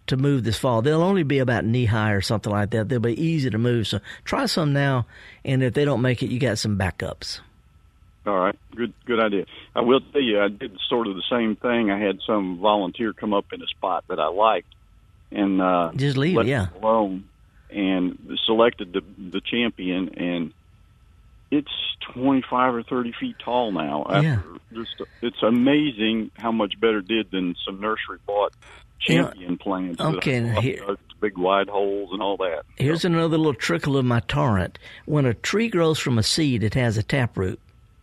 [0.08, 0.82] to move this fall.
[0.82, 2.88] They'll only be about knee high or something like that.
[2.88, 3.86] They'll be easy to move.
[3.86, 5.06] So try some now,
[5.44, 7.40] and if they don't make it, you got some backups.
[8.26, 9.46] All right, good good idea.
[9.74, 11.90] I will tell you, I did sort of the same thing.
[11.90, 14.72] I had some volunteer come up in a spot that I liked,
[15.32, 16.68] and uh, Just leave it, yeah.
[16.80, 17.24] alone,
[17.70, 20.52] and selected the the champion, and
[21.52, 21.70] it's
[22.12, 24.06] twenty five or thirty feet tall now.
[24.10, 24.40] Yeah.
[24.72, 28.52] Just it's amazing how much better it did than some nursery bought
[29.06, 29.24] Yeah.
[29.24, 30.00] champion plants.
[30.00, 32.62] Okay, that I bought, here- big wide holes and all that.
[32.76, 34.76] Here's another little trickle of my torrent.
[35.04, 37.60] When a tree grows from a seed, it has a taproot.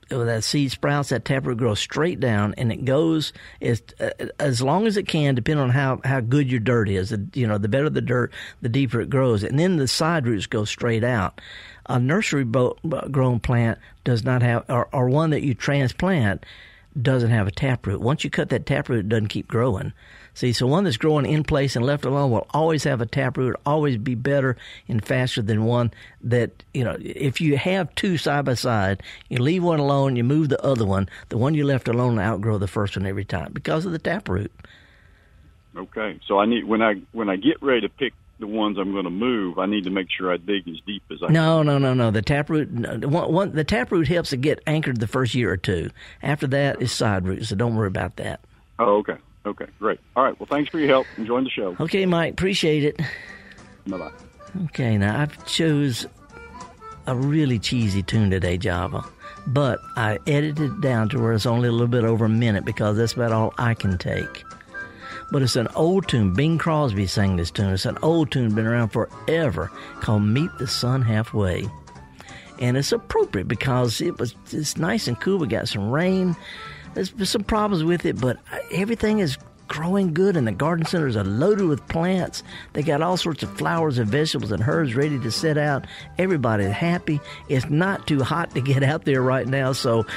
[0.10, 3.32] When that seed sprouts, that taproot grows straight down, and it goes
[3.62, 4.10] as uh,
[4.40, 7.14] as long as it can, depending on how, how good your dirt is.
[7.34, 8.32] You know, the better the dirt,
[8.62, 11.42] the deeper it grows, and then the side roots go straight out.
[11.90, 16.46] A nursery grown plant does not have, or, or one that you transplant
[17.00, 18.02] doesn't have a taproot.
[18.02, 19.94] Once you cut that taproot, it doesn't keep growing.
[20.34, 23.56] See, so one that's growing in place and left alone will always have a taproot,
[23.66, 24.56] always be better
[24.88, 29.40] and faster than one that, you know, if you have two side by side, you
[29.40, 32.58] leave one alone, you move the other one, the one you left alone will outgrow
[32.58, 34.52] the first one every time because of the taproot.
[35.76, 38.92] Okay, so I need when I when I get ready to pick the ones I'm
[38.92, 41.62] going to move, I need to make sure I dig as deep as I No,
[41.62, 42.10] no, no, no.
[42.10, 45.90] The taproot, one, one, the taproot helps it get anchored the first year or two.
[46.24, 48.40] After that, it's side root, so don't worry about that.
[48.80, 49.18] Oh, okay.
[49.46, 50.00] Okay, great.
[50.16, 50.38] All right.
[50.40, 51.08] Well, thanks for your help.
[51.18, 51.76] Enjoying the show.
[51.80, 52.98] Okay, Mike, appreciate it.
[53.88, 54.12] Bye bye.
[54.66, 56.08] Okay, now I've chose
[57.08, 59.04] a really cheesy tune today, Java,
[59.48, 62.66] but I edited it down to where it's only a little bit over a minute
[62.66, 64.44] because that's about all I can take.
[65.32, 66.34] But it's an old tune.
[66.34, 67.70] Bing Crosby sang this tune.
[67.72, 71.68] It's an old tune, been around forever, called "Meet the Sun Halfway,"
[72.60, 75.38] and it's appropriate because it was it's nice and cool.
[75.38, 76.36] We got some rain.
[76.96, 78.40] There's some problems with it, but
[78.74, 79.38] everything is
[79.68, 82.42] growing good, and the garden centers are loaded with plants.
[82.74, 85.86] They got all sorts of flowers and vegetables and herbs ready to set out.
[86.18, 87.22] Everybody's happy.
[87.48, 90.08] It's not too hot to get out there right now, so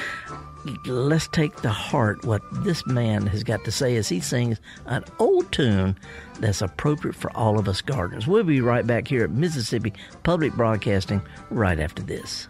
[0.85, 5.03] let's take to heart what this man has got to say as he sings an
[5.19, 5.97] old tune
[6.39, 8.27] that's appropriate for all of us gardeners.
[8.27, 12.47] We'll be right back here at Mississippi Public Broadcasting right after this.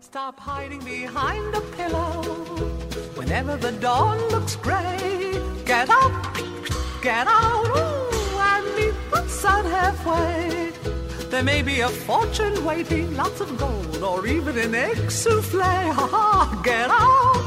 [0.00, 2.22] Stop hiding behind a pillow
[3.16, 5.40] whenever the dawn looks gray.
[5.66, 6.36] Get up,
[7.02, 8.03] get out, ooh,
[9.44, 10.72] sun halfway.
[11.28, 15.60] There may be a fortune waiting, lots of gold, or even an egg souffle.
[15.98, 16.60] Ha ha!
[16.70, 17.44] Get out,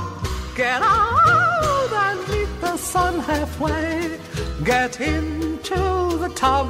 [0.55, 4.19] get out, and meet the sun halfway.
[4.63, 5.81] Get into
[6.23, 6.67] the tub,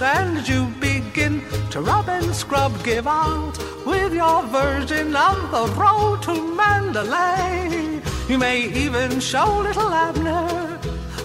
[0.00, 2.72] and you begin to rub and scrub.
[2.82, 8.00] Give out with your version of the road to Mandalay.
[8.30, 10.78] You may even show little Abner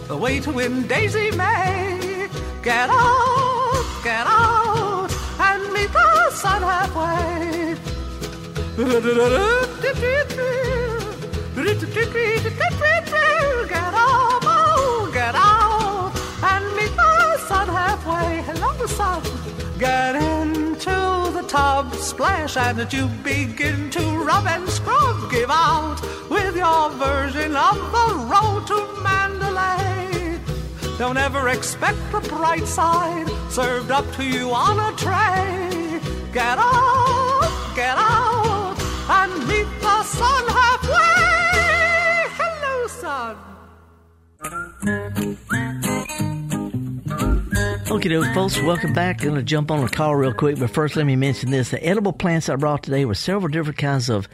[0.10, 1.98] the way to win Daisy Mae.
[2.62, 7.76] Get out, get out, and meet the sun halfway.
[13.67, 16.12] Get out, oh, get out,
[16.43, 18.41] and meet the sun halfway.
[18.41, 19.24] Hello, sun.
[19.78, 25.32] Get into the tub, splash, and you begin to rub and scrub.
[25.32, 30.09] Give out with your version of the road to Mandalay.
[30.99, 36.01] Don't ever expect the bright side served up to you on a tray.
[36.33, 38.75] Get out, get out,
[39.09, 42.27] and meet the sun halfway.
[42.38, 43.38] Hello, sun.
[47.91, 49.21] Okay, those folks, welcome back.
[49.21, 51.71] I'm Going to jump on the call real quick, but first let me mention this:
[51.71, 54.27] the edible plants I brought today were several different kinds of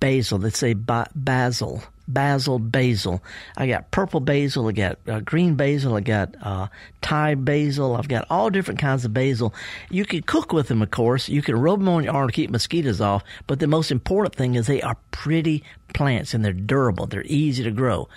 [0.00, 0.40] basil.
[0.40, 3.22] Let's say ba- basil, basil, basil.
[3.56, 4.68] I got purple basil.
[4.68, 5.94] I got uh, green basil.
[5.96, 6.68] I got uh,
[7.00, 7.96] Thai basil.
[7.96, 9.54] I've got all different kinds of basil.
[9.90, 11.28] You can cook with them, of course.
[11.28, 13.22] You can rub them on your arm to keep mosquitoes off.
[13.46, 17.06] But the most important thing is they are pretty plants and they're durable.
[17.06, 18.08] They're easy to grow.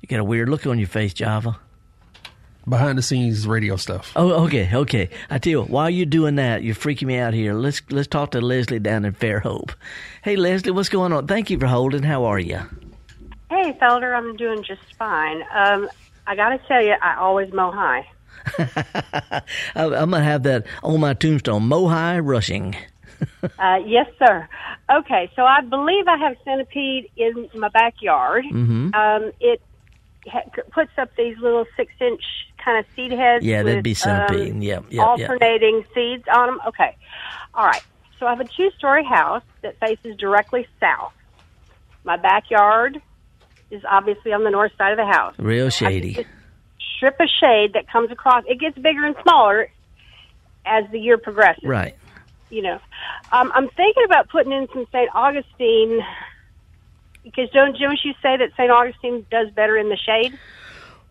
[0.00, 1.58] You got a weird look on your face, Java.
[2.68, 4.12] Behind the scenes radio stuff.
[4.14, 5.08] Oh, okay, okay.
[5.30, 7.54] I tell you, what, while you're doing that, you're freaking me out here.
[7.54, 9.74] Let's let's talk to Leslie down in Fairhope.
[10.22, 11.26] Hey, Leslie, what's going on?
[11.26, 12.02] Thank you for holding.
[12.02, 12.60] How are you?
[13.50, 15.42] Hey, Felder, I'm doing just fine.
[15.52, 15.90] Um,
[16.26, 18.08] I got to tell you, I always mow high.
[19.76, 21.64] I'm gonna have that on my tombstone.
[21.64, 22.76] mow high rushing.
[23.58, 24.48] Uh, yes, sir.
[24.90, 28.46] Okay, so I believe I have centipede in my backyard.
[28.46, 28.94] Mhm.
[28.94, 29.60] Um, it
[30.26, 32.22] ha- puts up these little six-inch
[32.64, 33.44] kind of seed heads.
[33.44, 34.52] Yeah, that'd with, be centipede.
[34.52, 34.84] um, yep.
[34.98, 36.60] alternating seeds on them.
[36.68, 36.96] Okay,
[37.52, 37.82] all right.
[38.18, 41.12] So I have a two-story house that faces directly south.
[42.04, 43.02] My backyard
[43.70, 45.34] is obviously on the north side of the house.
[45.38, 46.26] Real shady.
[46.96, 48.44] Strip of shade that comes across.
[48.46, 49.70] It gets bigger and smaller
[50.66, 51.64] as the year progresses.
[51.64, 51.96] Right.
[52.50, 52.80] You know,
[53.32, 55.08] um, I'm thinking about putting in some St.
[55.14, 56.00] Augustine
[57.22, 58.70] because don't don't you say that St.
[58.70, 60.36] Augustine does better in the shade?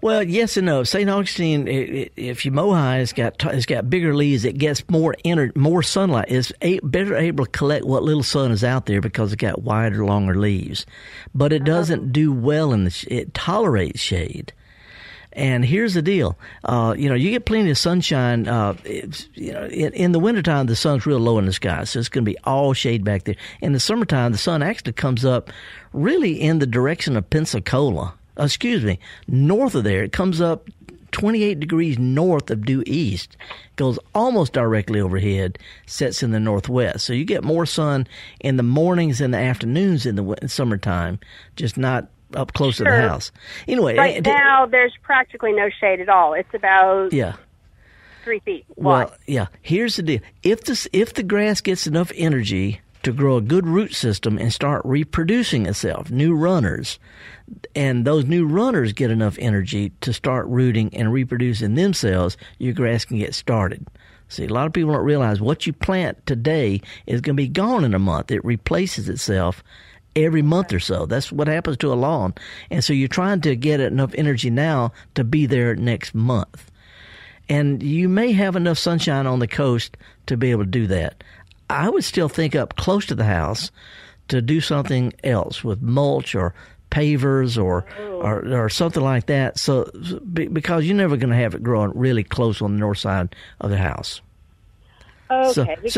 [0.01, 0.83] Well, yes and no.
[0.83, 1.09] St.
[1.09, 4.45] Augustine, if you mow high, it's got it's got bigger leaves.
[4.45, 6.27] It gets more inner, more sunlight.
[6.29, 9.61] It's a, better able to collect what little sun is out there because it's got
[9.61, 10.85] wider, longer leaves.
[11.35, 13.07] But it doesn't do well in the.
[13.09, 14.53] It tolerates shade.
[15.33, 18.47] And here's the deal, uh, you know, you get plenty of sunshine.
[18.47, 21.83] Uh, it's, you know, in, in the wintertime, the sun's real low in the sky,
[21.83, 23.35] so it's going to be all shade back there.
[23.61, 25.51] In the summertime, the sun actually comes up
[25.93, 28.15] really in the direction of Pensacola.
[28.39, 30.03] Uh, excuse me, north of there.
[30.03, 30.69] It comes up
[31.11, 33.35] 28 degrees north of due east,
[33.75, 37.05] goes almost directly overhead, sets in the northwest.
[37.05, 38.07] So you get more sun
[38.39, 41.19] in the mornings and the afternoons in the summertime,
[41.55, 43.31] just not up close to the house.
[43.67, 46.33] Anyway, Right it- now, there's practically no shade at all.
[46.33, 47.33] It's about yeah.
[48.23, 49.07] three feet wide.
[49.07, 49.47] Well, yeah.
[49.61, 53.67] Here's the deal: if this, if the grass gets enough energy to grow a good
[53.67, 56.99] root system and start reproducing itself, new runners.
[57.75, 63.05] And those new runners get enough energy to start rooting and reproducing themselves, your grass
[63.05, 63.87] can get started.
[64.27, 67.47] See, a lot of people don't realize what you plant today is going to be
[67.47, 68.29] gone in a month.
[68.29, 69.63] It replaces itself
[70.15, 71.07] every month or so.
[71.07, 72.35] That's what happens to a lawn.
[72.69, 76.69] And so you're trying to get enough energy now to be there next month.
[77.49, 79.97] And you may have enough sunshine on the coast
[80.27, 81.23] to be able to do that.
[81.69, 83.71] I would still think up close to the house
[84.29, 86.53] to do something else with mulch or
[86.91, 88.21] pavers or oh.
[88.21, 89.59] or, or something like that.
[89.59, 89.91] So
[90.33, 93.35] be- because you're never going to have it growing really close on the north side
[93.61, 94.21] of the house.
[95.31, 95.93] Okay, So- because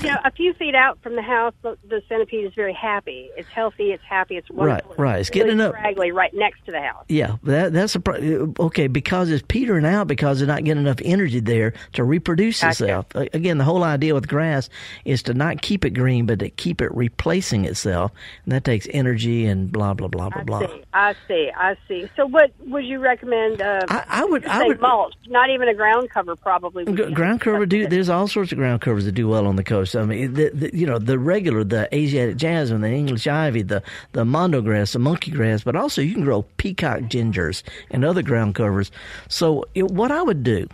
[0.00, 2.72] so you know, a few feet out from the house, the, the centipede is very
[2.72, 3.30] happy.
[3.36, 3.92] It's healthy.
[3.92, 4.36] It's happy.
[4.36, 4.94] It's wonderful.
[4.98, 5.20] right.
[5.20, 7.04] It's really getting up- scraggly right next to the house.
[7.08, 11.00] Yeah, that that's a pro- okay because it's petering out because they're not getting enough
[11.04, 12.84] energy there to reproduce Gotcha.
[12.84, 13.06] itself.
[13.14, 14.68] Again, the whole idea with grass
[15.04, 18.10] is to not keep it green, but to keep it replacing itself,
[18.44, 20.60] and that takes energy and blah blah blah blah I blah.
[20.66, 20.82] see.
[20.92, 21.50] I see.
[21.56, 22.08] I see.
[22.16, 23.62] So, what would you recommend?
[23.62, 26.84] Uh, I, I would I say would mulch, not even a ground cover, probably.
[26.84, 29.64] would ground cover do there's all sorts of ground covers that do well on the
[29.64, 29.94] coast.
[29.94, 33.82] I mean, the, the, you know, the regular, the Asiatic jasmine, the English ivy, the
[34.12, 38.22] the mondo grass, the monkey grass, but also you can grow peacock gingers and other
[38.22, 38.90] ground covers.
[39.28, 40.68] So what I would do,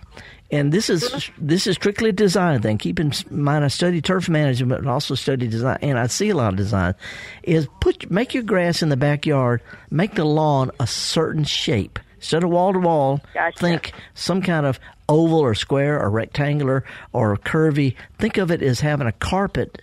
[0.51, 2.79] and this is this is strictly a design thing.
[2.79, 6.37] Keep in mind, I study turf management and also study design, and I see a
[6.37, 6.95] lot of design.
[7.43, 11.99] Is put make your grass in the backyard, make the lawn a certain shape.
[12.23, 13.21] Instead of wall to wall,
[13.57, 17.97] think some kind of oval or square or rectangular or curvy.
[18.19, 19.83] Think of it as having a carpet,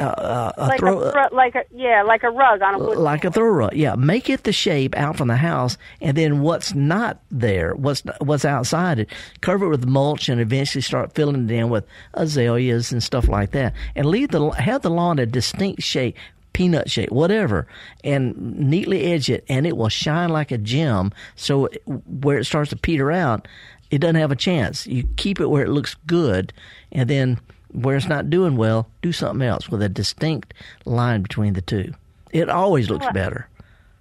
[0.00, 2.98] uh, uh, a like throw, a like a yeah, like a rug on a wood.
[2.98, 3.74] like a throw rug.
[3.74, 8.02] Yeah, make it the shape out from the house, and then what's not there, what's
[8.18, 9.08] what's outside it,
[9.40, 13.52] cover it with mulch, and eventually start filling it in with azaleas and stuff like
[13.52, 16.16] that, and leave the have the lawn a distinct shape.
[16.52, 17.66] Peanut shape, whatever,
[18.04, 21.12] and neatly edge it, and it will shine like a gem.
[21.36, 21.68] So
[22.06, 23.48] where it starts to peter out,
[23.90, 24.86] it doesn't have a chance.
[24.86, 26.52] You keep it where it looks good,
[26.90, 27.40] and then
[27.72, 31.92] where it's not doing well, do something else with a distinct line between the two.
[32.30, 33.48] It always looks better.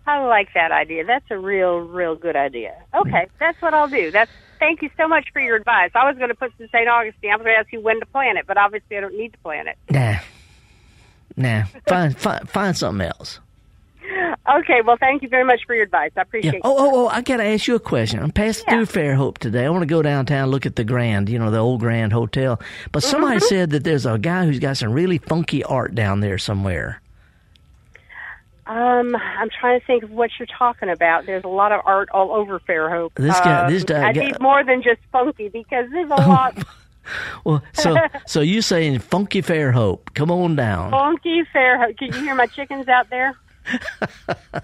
[0.07, 1.05] I like that idea.
[1.05, 2.75] That's a real, real good idea.
[2.93, 3.35] Okay, mm-hmm.
[3.39, 4.11] that's what I'll do.
[4.11, 5.91] That's thank you so much for your advice.
[5.95, 6.87] I was going to put some St.
[6.87, 7.31] Augustine.
[7.31, 9.33] I was going to ask you when to plant it, but obviously I don't need
[9.33, 9.77] to plant it.
[9.89, 10.19] Nah,
[11.41, 11.63] nah.
[11.87, 13.39] Find find find something else.
[14.59, 16.11] Okay, well, thank you very much for your advice.
[16.17, 16.61] I appreciate it.
[16.63, 17.07] Oh, oh, oh!
[17.07, 18.19] I got to ask you a question.
[18.21, 18.83] I'm passing Yeah.
[18.83, 19.65] through Fairhope today.
[19.65, 22.59] I want to go downtown look at the Grand, you know, the old Grand Hotel.
[22.91, 23.45] But somebody Mm-hmm.
[23.45, 27.01] said that there's a guy who's got some really funky art down there somewhere.
[28.65, 31.25] Um, I'm trying to think of what you're talking about.
[31.25, 33.11] There's a lot of art all over Fairhope.
[33.15, 36.57] This guy- this Um, guy- I need more than just funky because there's a lot
[37.43, 37.97] Well, so
[38.27, 40.13] so you saying funky Fairhope?
[40.13, 40.91] Come on down.
[40.91, 41.97] funky Fairhope.
[41.97, 43.35] Can you hear my chickens out there?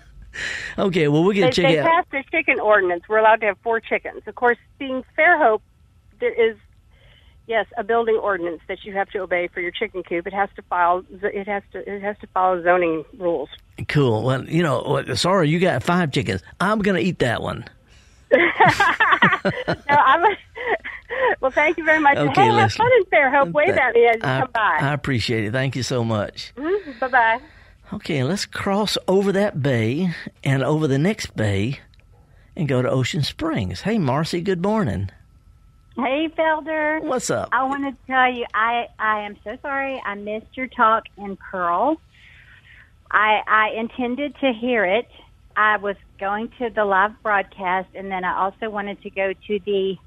[0.78, 1.88] Okay, well we'll They, get check they out.
[1.88, 3.04] passed a chicken ordinance.
[3.10, 4.22] We're allowed to have four chickens.
[4.28, 5.62] Of course, being Fairhope,
[6.20, 6.56] there is
[7.48, 10.28] yes a building ordinance that you have to obey for your chicken coop.
[10.28, 11.04] It has to file.
[11.24, 11.80] It has to.
[11.92, 13.50] It has to follow zoning rules.
[13.88, 14.22] Cool.
[14.22, 16.44] Well, you know, sorry, you got five chickens.
[16.60, 17.66] I'm gonna eat that one.
[18.32, 18.46] no,
[19.90, 20.36] I'm.
[21.48, 22.18] Well, thank you very much.
[22.18, 23.54] Okay, hey, have fun in Fairhope.
[23.54, 24.78] Wave at me as you I, come by.
[24.82, 25.52] I appreciate it.
[25.54, 26.52] Thank you so much.
[26.58, 27.00] Mm-hmm.
[27.00, 27.42] bye bye.
[27.94, 31.80] Okay, let's cross over that bay and over the next bay
[32.58, 33.82] and go to Ocean Springs.
[33.82, 35.10] Hey, Marcy, good morning.
[35.96, 37.02] Hey, Felder.
[37.02, 37.48] What's up?
[37.54, 41.38] I want to tell you, I, I am so sorry I missed your talk in
[41.38, 41.96] Pearl.
[43.10, 45.08] I, I intended to hear it.
[45.56, 49.60] I was going to the live broadcast, and then I also wanted to go to
[49.66, 49.98] the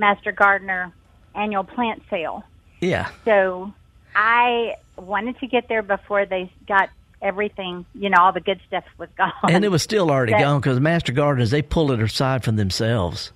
[0.00, 0.92] Master Gardener
[1.34, 2.42] annual plant sale.
[2.80, 3.10] Yeah.
[3.24, 3.72] So
[4.16, 6.88] I wanted to get there before they got
[7.22, 9.32] everything, you know, all the good stuff was gone.
[9.48, 13.30] And it was still already gone because Master Gardeners, they pull it aside from themselves.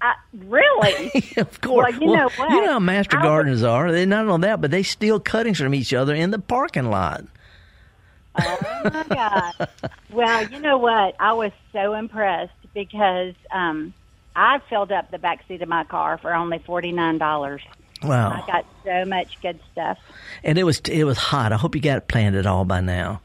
[0.00, 1.12] Uh, really?
[1.36, 1.92] of course.
[1.92, 2.50] Well, you know what?
[2.50, 3.90] You know how Master I Gardeners are.
[3.90, 7.24] They not only that, but they steal cuttings from each other in the parking lot.
[8.38, 9.68] Oh my god!
[10.10, 11.14] Well, you know what?
[11.18, 13.92] I was so impressed because um,
[14.36, 17.62] I filled up the back seat of my car for only forty nine dollars.
[18.02, 18.30] Wow.
[18.30, 19.98] I got so much good stuff.
[20.44, 21.52] And it was it was hot.
[21.52, 23.22] I hope you got it planted all by now.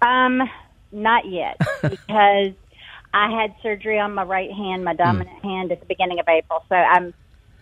[0.00, 0.48] Um,
[0.92, 2.52] not yet because
[3.12, 6.64] I had surgery on my right hand, my dominant hand, at the beginning of April.
[6.68, 7.12] So I'm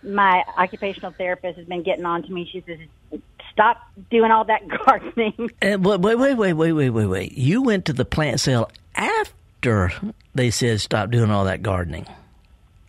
[0.03, 2.47] my occupational therapist has been getting on to me.
[2.51, 3.21] She says,
[3.51, 3.81] "Stop
[4.11, 7.31] doing all that gardening." And wait, wait, wait, wait, wait, wait, wait, wait.
[7.31, 9.91] You went to the plant sale after
[10.35, 12.05] they said stop doing all that gardening.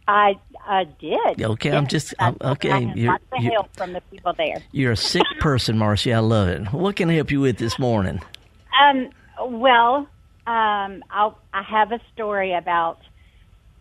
[0.08, 0.36] I
[0.66, 1.42] I did.
[1.42, 2.72] Okay, I'm just I- I'm, okay.
[2.72, 4.62] I You're, lots of you're, help from the people there.
[4.72, 6.12] you're a sick person, Marcy.
[6.12, 6.72] I love it.
[6.72, 8.20] What can I help you with this morning?
[8.82, 9.10] Um,
[9.60, 10.08] well,
[10.46, 12.98] um, I'll, I have a story about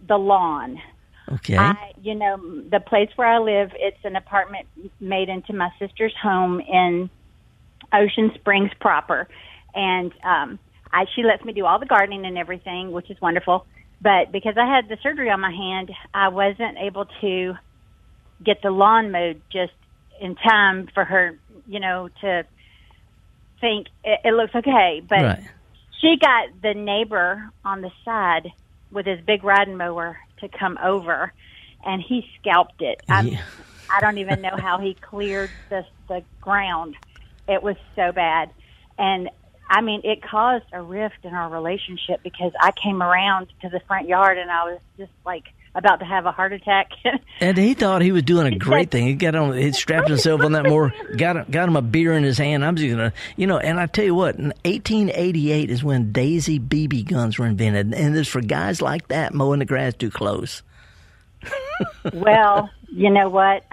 [0.05, 0.81] the lawn.
[1.31, 1.57] Okay.
[1.57, 4.67] I, you know, the place where I live, it's an apartment
[4.99, 7.09] made into my sister's home in
[7.93, 9.27] Ocean Springs proper,
[9.73, 10.59] and um,
[10.91, 13.65] I she lets me do all the gardening and everything, which is wonderful.
[14.01, 17.53] But because I had the surgery on my hand, I wasn't able to
[18.43, 19.73] get the lawn mowed just
[20.21, 22.45] in time for her, you know, to
[23.59, 25.01] think it, it looks okay.
[25.07, 25.43] But right.
[25.99, 28.51] she got the neighbor on the side
[28.91, 31.33] with his big riding mower to come over,
[31.83, 33.01] and he scalped it.
[33.09, 33.41] I'm, Yeah.
[33.89, 36.95] I don't even know how he cleared the the ground.
[37.47, 38.49] It was so bad,
[38.97, 39.29] and
[39.69, 43.81] I mean, it caused a rift in our relationship because I came around to the
[43.81, 45.43] front yard and I was just like
[45.75, 46.91] about to have a heart attack.
[47.39, 49.05] And he thought he was doing a great thing.
[49.05, 52.23] He got on, he strapped himself on that more, got got him a beer in
[52.23, 52.65] his hand.
[52.65, 53.59] I'm just gonna, you know.
[53.59, 58.17] And I tell you what, in 1888 is when Daisy BB guns were invented, and
[58.17, 60.63] it's for guys like that mowing the grass too close.
[62.11, 63.63] well, you know what?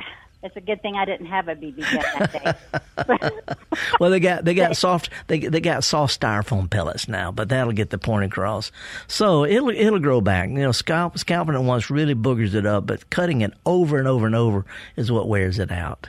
[0.44, 3.54] It's a good thing I didn't have a BB gun that day.
[3.98, 7.72] Well, they got they got soft they they got soft styrofoam pellets now, but that'll
[7.72, 8.70] get the point across.
[9.06, 10.50] So it'll it'll grow back.
[10.50, 14.06] You know, scalp scalping it once really boogers it up, but cutting it over and
[14.06, 14.66] over and over
[14.96, 16.08] is what wears it out.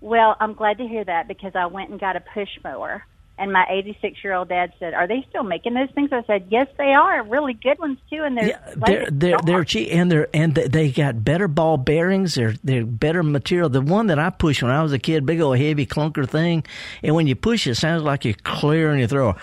[0.00, 3.04] Well, I'm glad to hear that because I went and got a push mower.
[3.38, 6.46] And my 86 year old dad said, "Are they still making those things?" I said,
[6.50, 7.22] "Yes, they are.
[7.22, 11.24] Really good ones too." And they're They're they're they're cheap and they're and they- got
[11.24, 12.34] better ball bearings.
[12.34, 13.68] They're they're better material.
[13.68, 16.64] The one that I pushed when I was a kid, big old heavy clunker thing,
[17.02, 19.36] and when you push it, it sounds like you're clearing your throat.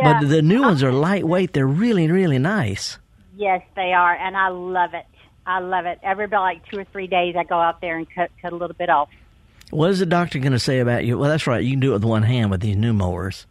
[0.00, 1.52] But the new ones are lightweight.
[1.52, 2.98] They're really really nice.
[3.36, 5.04] yes, they are, and I love it.
[5.46, 5.98] I love it.
[6.02, 8.56] Every about like two or three days, I go out there and cut cut a
[8.56, 9.08] little bit off.
[9.70, 11.18] What is the doctor going to say about you?
[11.18, 11.62] Well, that's right.
[11.62, 13.46] You can do it with one hand with these new mowers.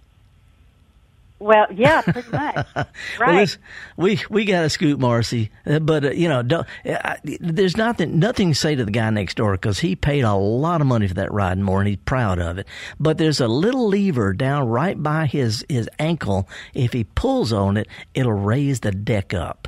[1.40, 2.66] Well, yeah, pretty much.
[2.76, 2.88] Well,
[3.20, 3.36] Right.
[3.42, 3.58] this,
[3.96, 7.78] we we got to scoot Marcy, Uh, but uh, you know, don't, uh, I, there's
[7.78, 10.88] nothing nothing to say to the guy next door because he paid a lot of
[10.88, 12.66] money for that riding mower and he's proud of it.
[13.00, 16.50] But there's a little lever down right by his his ankle.
[16.74, 19.68] If he pulls on it, it'll raise the deck up.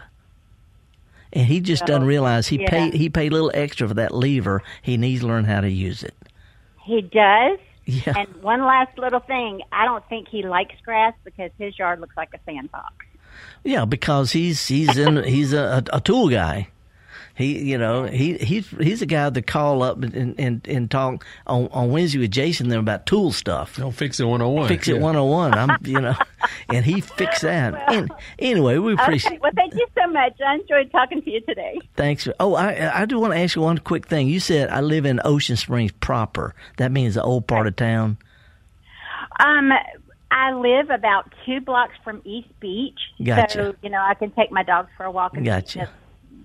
[1.32, 2.70] And he just doesn't Oh, realize he yeah.
[2.72, 4.64] paid he paid a little extra for that lever.
[4.82, 6.16] He needs to learn how to use it.
[6.90, 7.60] He does.
[7.86, 8.14] Yeah.
[8.18, 12.18] And one last little thing, I don't think he likes grass because his yard looks
[12.18, 12.94] like a sandbox.
[13.64, 16.70] Yeah, because he's he's in he's a, a, a tool guy.
[17.40, 21.26] He you know he he's he's a guy that call up and and, and talk
[21.48, 23.78] on, on Wednesday with Jason and them about tool stuff.
[23.78, 24.68] Don't fix it one on one.
[24.68, 25.54] Fix it one on one.
[25.54, 26.16] I'm you know,
[26.68, 27.94] and he fixed that.
[27.94, 29.32] And anyway, we appreciate.
[29.32, 30.34] Okay, well, thank you so much.
[30.46, 31.80] I enjoyed talking to you today.
[31.96, 32.28] Thanks.
[32.42, 34.28] Oh, I I do want to ask you one quick thing.
[34.28, 36.54] You said I live in Ocean Springs proper.
[36.76, 38.18] That means the old part of town.
[39.40, 39.72] Um,
[40.30, 43.54] I live about two blocks from East Beach, Gotcha.
[43.54, 45.90] so you know I can take my dogs for a walk and Gotcha.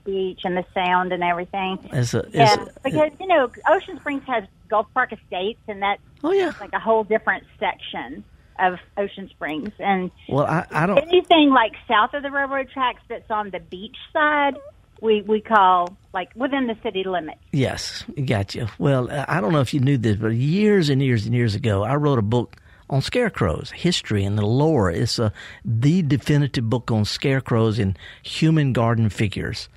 [0.04, 1.78] Beach and the sound and everything.
[1.92, 6.02] It's a, it's Yeah, because you know Ocean Springs has Gulf Park Estates, and that's
[6.22, 8.24] oh yeah, like a whole different section
[8.58, 9.72] of Ocean Springs.
[9.78, 10.98] And well, I I don't.
[10.98, 14.56] anything like south of the railroad tracks that's on the beach side,
[15.00, 17.40] we we call like within the city limits.
[17.52, 18.70] Yes, gotcha.
[18.78, 21.82] Well, I don't know if you knew this, but years and years and years ago,
[21.82, 22.56] I wrote a book
[22.94, 24.88] on scarecrows, history and the lore.
[24.88, 25.32] It's a,
[25.64, 29.68] the definitive book on scarecrows and human garden figures.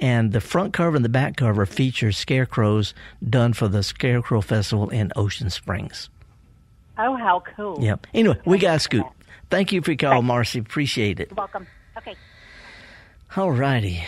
[0.00, 2.92] And the front cover and the back cover feature scarecrows
[3.26, 6.10] done for the Scarecrow Festival in Ocean Springs.
[6.98, 7.82] Oh, how cool!
[7.82, 8.06] Yep.
[8.12, 9.06] Anyway, we got to scoot.
[9.48, 10.58] Thank you for your call, Marcy.
[10.58, 11.28] Appreciate it.
[11.30, 11.66] You're welcome.
[11.96, 12.16] Okay.
[13.36, 14.04] All righty.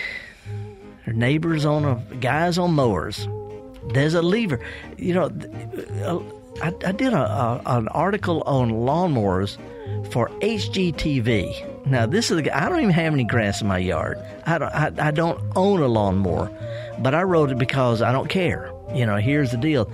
[1.05, 3.29] Her neighbors on a guys on mowers.
[3.93, 4.61] There's a lever.
[4.99, 5.25] You know,
[6.05, 9.59] uh, I, I did a, a, an article on lawnmowers
[10.13, 11.87] for HGTV.
[11.87, 12.49] Now this is.
[12.53, 14.19] I don't even have any grass in my yard.
[14.47, 14.73] I don't.
[14.73, 16.51] I, I don't own a lawnmower,
[16.99, 18.73] but I wrote it because I don't care.
[18.95, 19.91] You know, here's the deal.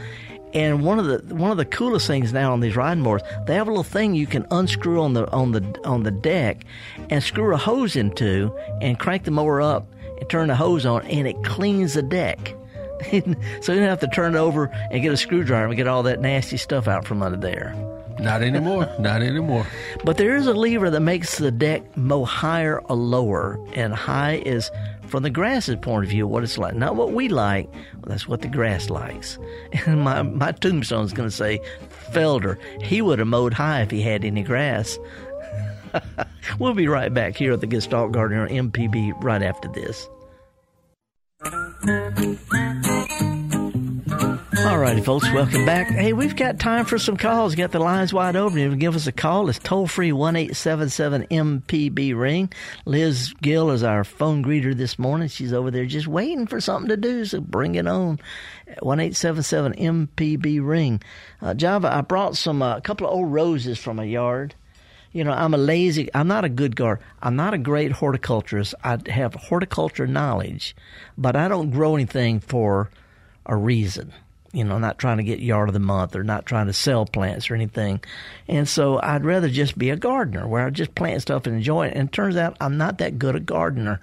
[0.52, 3.54] And one of the one of the coolest things now on these riding mowers, they
[3.54, 6.64] have a little thing you can unscrew on the on the on the deck,
[7.10, 9.86] and screw a hose into, and crank the mower up,
[10.18, 12.54] and turn the hose on, and it cleans the deck.
[13.62, 16.02] so you don't have to turn it over and get a screwdriver and get all
[16.04, 17.74] that nasty stuff out from under there.
[18.18, 18.88] Not anymore.
[18.98, 19.66] Not anymore.
[20.04, 24.42] But there is a lever that makes the deck mow higher or lower, and high
[24.46, 24.70] is
[25.08, 27.70] from the grass's point of view what it's like, not what we like.
[27.72, 29.38] Well, that's what the grass likes.
[29.86, 31.60] And my my tombstone's going to say,
[32.12, 34.98] Felder, he would have mowed high if he had any grass.
[36.58, 40.08] we'll be right back here at the Gestalt Gardener MPB right after this.
[44.64, 45.88] All righty, folks, welcome back.
[45.88, 47.54] Hey, we've got time for some calls.
[47.54, 48.58] Got the lines wide open.
[48.58, 49.50] You can give us a call.
[49.50, 52.50] It's toll free one eight seven seven MPB ring.
[52.86, 55.28] Liz Gill is our phone greeter this morning.
[55.28, 58.20] She's over there just waiting for something to do, so bring it on.
[58.80, 61.02] One eight seven seven MPB ring.
[61.42, 64.54] Uh, Java, I brought some a uh, couple of old roses from a yard
[65.12, 67.06] you know, I'm a lazy, I'm not a good gardener.
[67.22, 68.74] I'm not a great horticulturist.
[68.82, 70.74] I have horticulture knowledge,
[71.16, 72.90] but I don't grow anything for
[73.46, 74.12] a reason
[74.54, 77.04] you know, not trying to get yard of the month or not trying to sell
[77.06, 78.00] plants or anything.
[78.48, 81.88] And so I'd rather just be a gardener where I just plant stuff and enjoy
[81.88, 81.94] it.
[81.96, 84.00] And it turns out I'm not that good a gardener.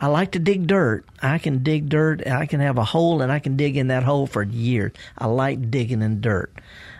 [0.00, 1.04] I like to dig dirt.
[1.22, 2.26] I can dig dirt.
[2.26, 4.92] I can have a hole and I can dig in that hole for years.
[5.16, 6.52] I like digging in dirt.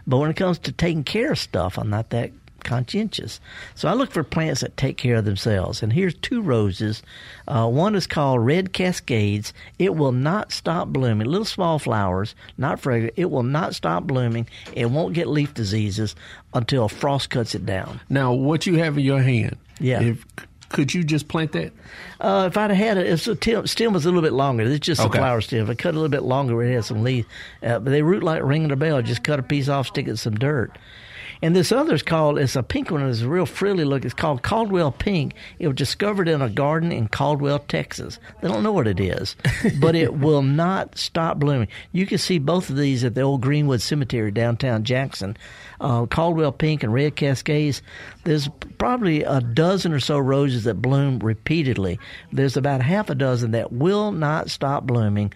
[0.06, 2.30] But when it comes to taking care of stuff, I'm not that
[2.62, 3.40] conscientious.
[3.74, 5.82] So I look for plants that take care of themselves.
[5.82, 7.02] And here's two roses.
[7.46, 9.52] Uh, one is called Red Cascades.
[9.78, 11.26] It will not stop blooming.
[11.26, 13.14] Little small flowers, not fragrant.
[13.16, 14.48] It will not stop blooming.
[14.74, 16.14] It won't get leaf diseases
[16.54, 18.00] until frost cuts it down.
[18.08, 20.00] Now, what you have in your hand, yeah.
[20.00, 20.24] If,
[20.68, 21.72] could you just plant that?
[22.18, 24.64] Uh, if I'd had it, if the stem was a little bit longer.
[24.64, 25.18] It's just okay.
[25.18, 25.64] a flower stem.
[25.64, 27.28] If I cut a little bit longer, it has some leaves.
[27.62, 29.02] Uh, but they root like ringing a bell.
[29.02, 30.78] Just cut a piece off, stick it in some dirt.
[31.42, 34.04] And this other is called, it's a pink one, it's a real frilly look.
[34.04, 35.34] It's called Caldwell Pink.
[35.58, 38.20] It was discovered in a garden in Caldwell, Texas.
[38.40, 39.34] They don't know what it is,
[39.80, 41.66] but it will not stop blooming.
[41.90, 45.36] You can see both of these at the old Greenwood Cemetery downtown Jackson.
[45.80, 47.82] Uh, Caldwell Pink and Red Cascades.
[48.22, 51.98] There's probably a dozen or so roses that bloom repeatedly.
[52.32, 55.32] There's about half a dozen that will not stop blooming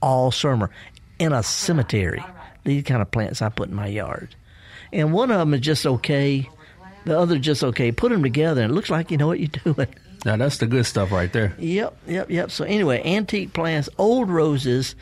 [0.00, 0.70] all summer
[1.18, 2.24] in a cemetery.
[2.64, 4.34] These kind of plants I put in my yard
[4.92, 6.48] and one of them is just okay,
[7.04, 7.92] the other just okay.
[7.92, 9.88] Put them together, and it looks like you know what you're doing.
[10.24, 11.54] Now that's the good stuff right there.
[11.58, 12.50] Yep, yep, yep.
[12.50, 14.94] So anyway, antique plants, old roses,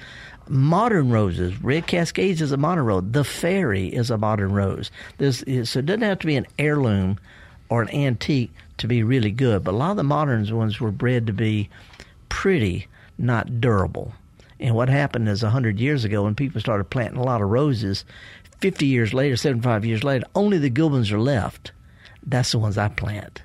[0.48, 1.60] modern roses.
[1.62, 3.04] Red Cascades is a modern rose.
[3.10, 4.90] The fairy is a modern rose.
[5.18, 7.18] There's, so it doesn't have to be an heirloom
[7.68, 9.64] or an antique to be really good.
[9.64, 11.68] But a lot of the modern ones were bred to be
[12.28, 12.86] pretty,
[13.18, 14.12] not durable.
[14.60, 17.48] And what happened is a hundred years ago, when people started planting a lot of
[17.48, 18.04] roses,
[18.60, 21.72] 50 years later, 75 years later, only the good ones are left.
[22.26, 23.42] That's the ones I plant.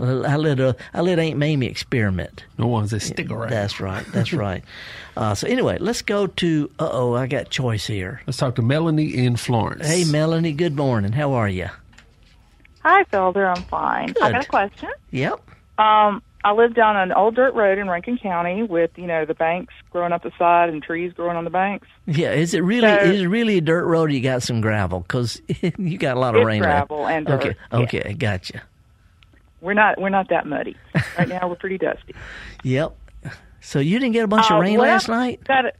[0.00, 2.44] I let uh, I let Aunt Mamie experiment.
[2.56, 3.50] The ones that stick around.
[3.50, 4.04] That's right.
[4.12, 4.64] That's right.
[5.16, 6.70] Uh, so anyway, let's go to.
[6.80, 8.20] Uh oh, I got choice here.
[8.26, 9.86] Let's talk to Melanie in Florence.
[9.86, 10.52] Hey, Melanie.
[10.52, 11.12] Good morning.
[11.12, 11.68] How are you?
[12.82, 13.56] Hi, Felder.
[13.56, 14.08] I'm fine.
[14.08, 14.22] Good.
[14.22, 14.90] I got a question.
[15.12, 15.40] Yep.
[15.78, 19.32] Um, I live down an old dirt road in Rankin County with you know the
[19.32, 21.88] banks growing up the side and trees growing on the banks.
[22.06, 24.10] Yeah, is it really so, is it really a dirt road?
[24.10, 25.40] Or you got some gravel because
[25.78, 26.60] you got a lot of rain.
[26.60, 27.40] gravel and dirt.
[27.40, 28.12] Okay, okay, yeah.
[28.12, 28.62] gotcha.
[29.62, 30.76] We're not we're not that muddy
[31.18, 31.48] right now.
[31.48, 32.14] We're pretty dusty.
[32.62, 32.94] Yep.
[33.62, 35.42] So you didn't get a bunch uh, of rain well, last night?
[35.44, 35.76] Got it.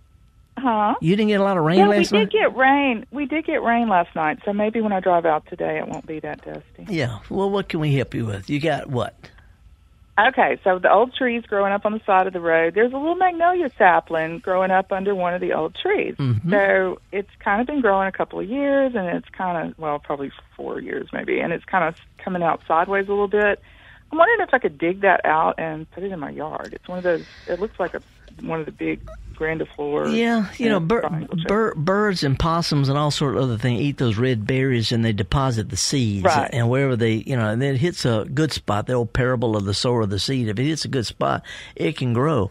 [0.56, 0.94] Huh?
[1.02, 2.20] You didn't get a lot of rain yeah, last night?
[2.20, 3.04] we did get rain.
[3.10, 6.06] We did get rain last night, so maybe when I drive out today, it won't
[6.06, 6.86] be that dusty.
[6.88, 7.18] Yeah.
[7.28, 8.48] Well, what can we help you with?
[8.48, 9.14] You got what?
[10.16, 12.74] Okay, so the old trees growing up on the side of the road.
[12.74, 16.14] There's a little magnolia sapling growing up under one of the old trees.
[16.16, 16.50] Mm-hmm.
[16.50, 19.98] So it's kind of been growing a couple of years, and it's kind of well,
[19.98, 23.60] probably four years maybe, and it's kind of coming out sideways a little bit.
[24.12, 26.74] I'm wondering if I could dig that out and put it in my yard.
[26.74, 27.24] It's one of those.
[27.48, 28.02] It looks like a
[28.42, 29.00] one of the big
[29.34, 30.16] grandiflora.
[30.16, 33.98] Yeah, you know, bir- bir- birds and possums and all sort of other things eat
[33.98, 36.24] those red berries and they deposit the seeds.
[36.24, 36.50] Right.
[36.52, 39.56] And wherever they, you know, and then it hits a good spot, the old parable
[39.56, 40.48] of the sower of the seed.
[40.48, 41.42] If it hits a good spot,
[41.74, 42.50] it can grow.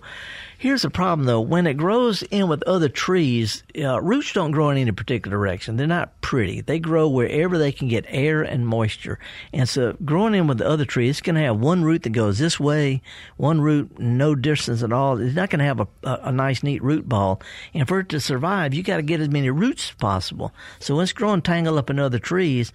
[0.64, 1.42] Here's the problem though.
[1.42, 5.76] When it grows in with other trees, uh, roots don't grow in any particular direction.
[5.76, 6.62] They're not pretty.
[6.62, 9.20] They grow wherever they can get air and moisture.
[9.52, 12.12] And so growing in with the other trees, it's going to have one root that
[12.12, 13.02] goes this way,
[13.36, 15.20] one root no distance at all.
[15.20, 17.42] It's not going to have a, a, a nice, neat root ball.
[17.74, 20.54] And for it to survive, you got to get as many roots as possible.
[20.80, 22.72] So when it's growing tangled up in other trees,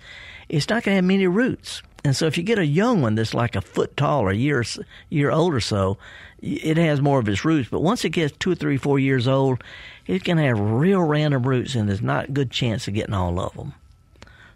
[0.51, 1.82] it's not going to have many roots.
[2.05, 4.37] And so if you get a young one that's like a foot tall or a
[4.37, 4.65] year,
[5.11, 5.99] year old or so,
[6.41, 7.69] it has more of its roots.
[7.69, 9.63] But once it gets two three, four years old,
[10.07, 13.41] it can have real random roots, and there's not a good chance of getting all
[13.41, 13.75] of them.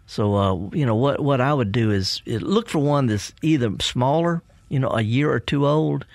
[0.07, 3.33] So, uh, you know, what what I would do is, is look for one that's
[3.41, 6.05] either smaller, you know, a year or two old,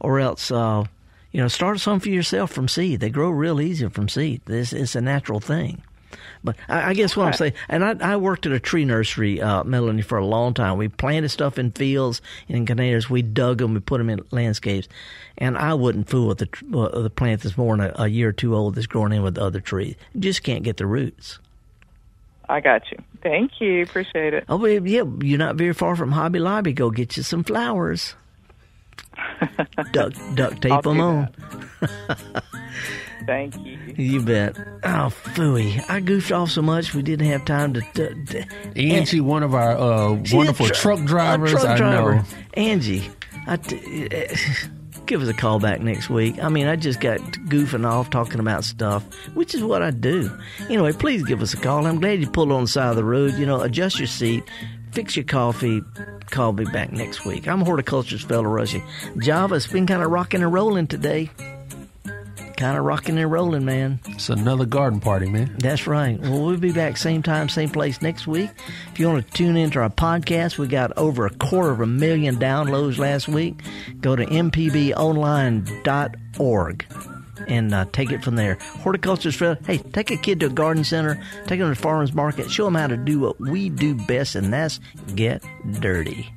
[0.00, 0.84] or else, uh,
[1.30, 3.00] you know, start some for yourself from seed.
[3.00, 4.42] They grow real easy from seed.
[4.44, 5.82] This it's a natural thing.
[6.44, 9.40] But I, I guess what I'm saying, and I, I worked at a tree nursery,
[9.40, 10.76] uh, Melanie, for a long time.
[10.76, 13.08] We planted stuff in fields, in containers.
[13.08, 14.88] We dug them, we put them in landscapes.
[15.38, 18.28] And I wouldn't fool with the uh, the plant that's more than a, a year
[18.28, 19.96] or two old that's growing in with the other trees.
[20.14, 21.38] You just can't get the roots.
[22.48, 22.98] I got you.
[23.22, 23.82] Thank you.
[23.82, 24.44] Appreciate it.
[24.48, 26.72] Oh, yeah, you're not very far from Hobby Lobby.
[26.72, 28.14] Go get you some flowers.
[29.92, 31.28] duct duct tape them on.
[33.26, 33.78] Thank you.
[33.96, 34.56] You bet.
[34.84, 35.82] Oh, phooey.
[35.88, 37.80] I goofed off so much we didn't have time to.
[37.94, 38.44] to, to
[38.76, 41.52] Angie, one of our uh, wonderful tru- truck drivers.
[41.52, 42.14] a truck I driver.
[42.16, 42.24] know.
[42.54, 43.08] Angie,
[43.46, 44.08] I t-
[45.06, 46.42] give us a call back next week.
[46.42, 49.04] I mean, I just got goofing off talking about stuff,
[49.34, 50.30] which is what I do.
[50.68, 51.86] Anyway, please give us a call.
[51.86, 53.34] I'm glad you pulled on the side of the road.
[53.34, 54.44] You know, adjust your seat,
[54.92, 55.82] fix your coffee.
[56.30, 57.46] Call me back next week.
[57.46, 58.82] I'm horticulturist Felder Rushing.
[59.18, 61.30] Java, it's been kind of rocking and rolling today.
[62.56, 64.00] Kind of rocking and rolling, man.
[64.08, 65.56] It's another garden party, man.
[65.58, 66.18] That's right.
[66.20, 68.50] Well, we'll be back same time, same place next week.
[68.92, 71.86] If you want to tune into our podcast, we got over a quarter of a
[71.86, 73.60] million downloads last week.
[74.00, 76.86] Go to mpbonline.org
[77.48, 78.56] and uh, take it from there.
[78.60, 81.14] Horticulture's for hey, take a kid to a garden center,
[81.46, 84.34] take them to the farmers market, show them how to do what we do best,
[84.34, 84.80] and that's
[85.14, 85.42] get
[85.80, 86.32] dirty.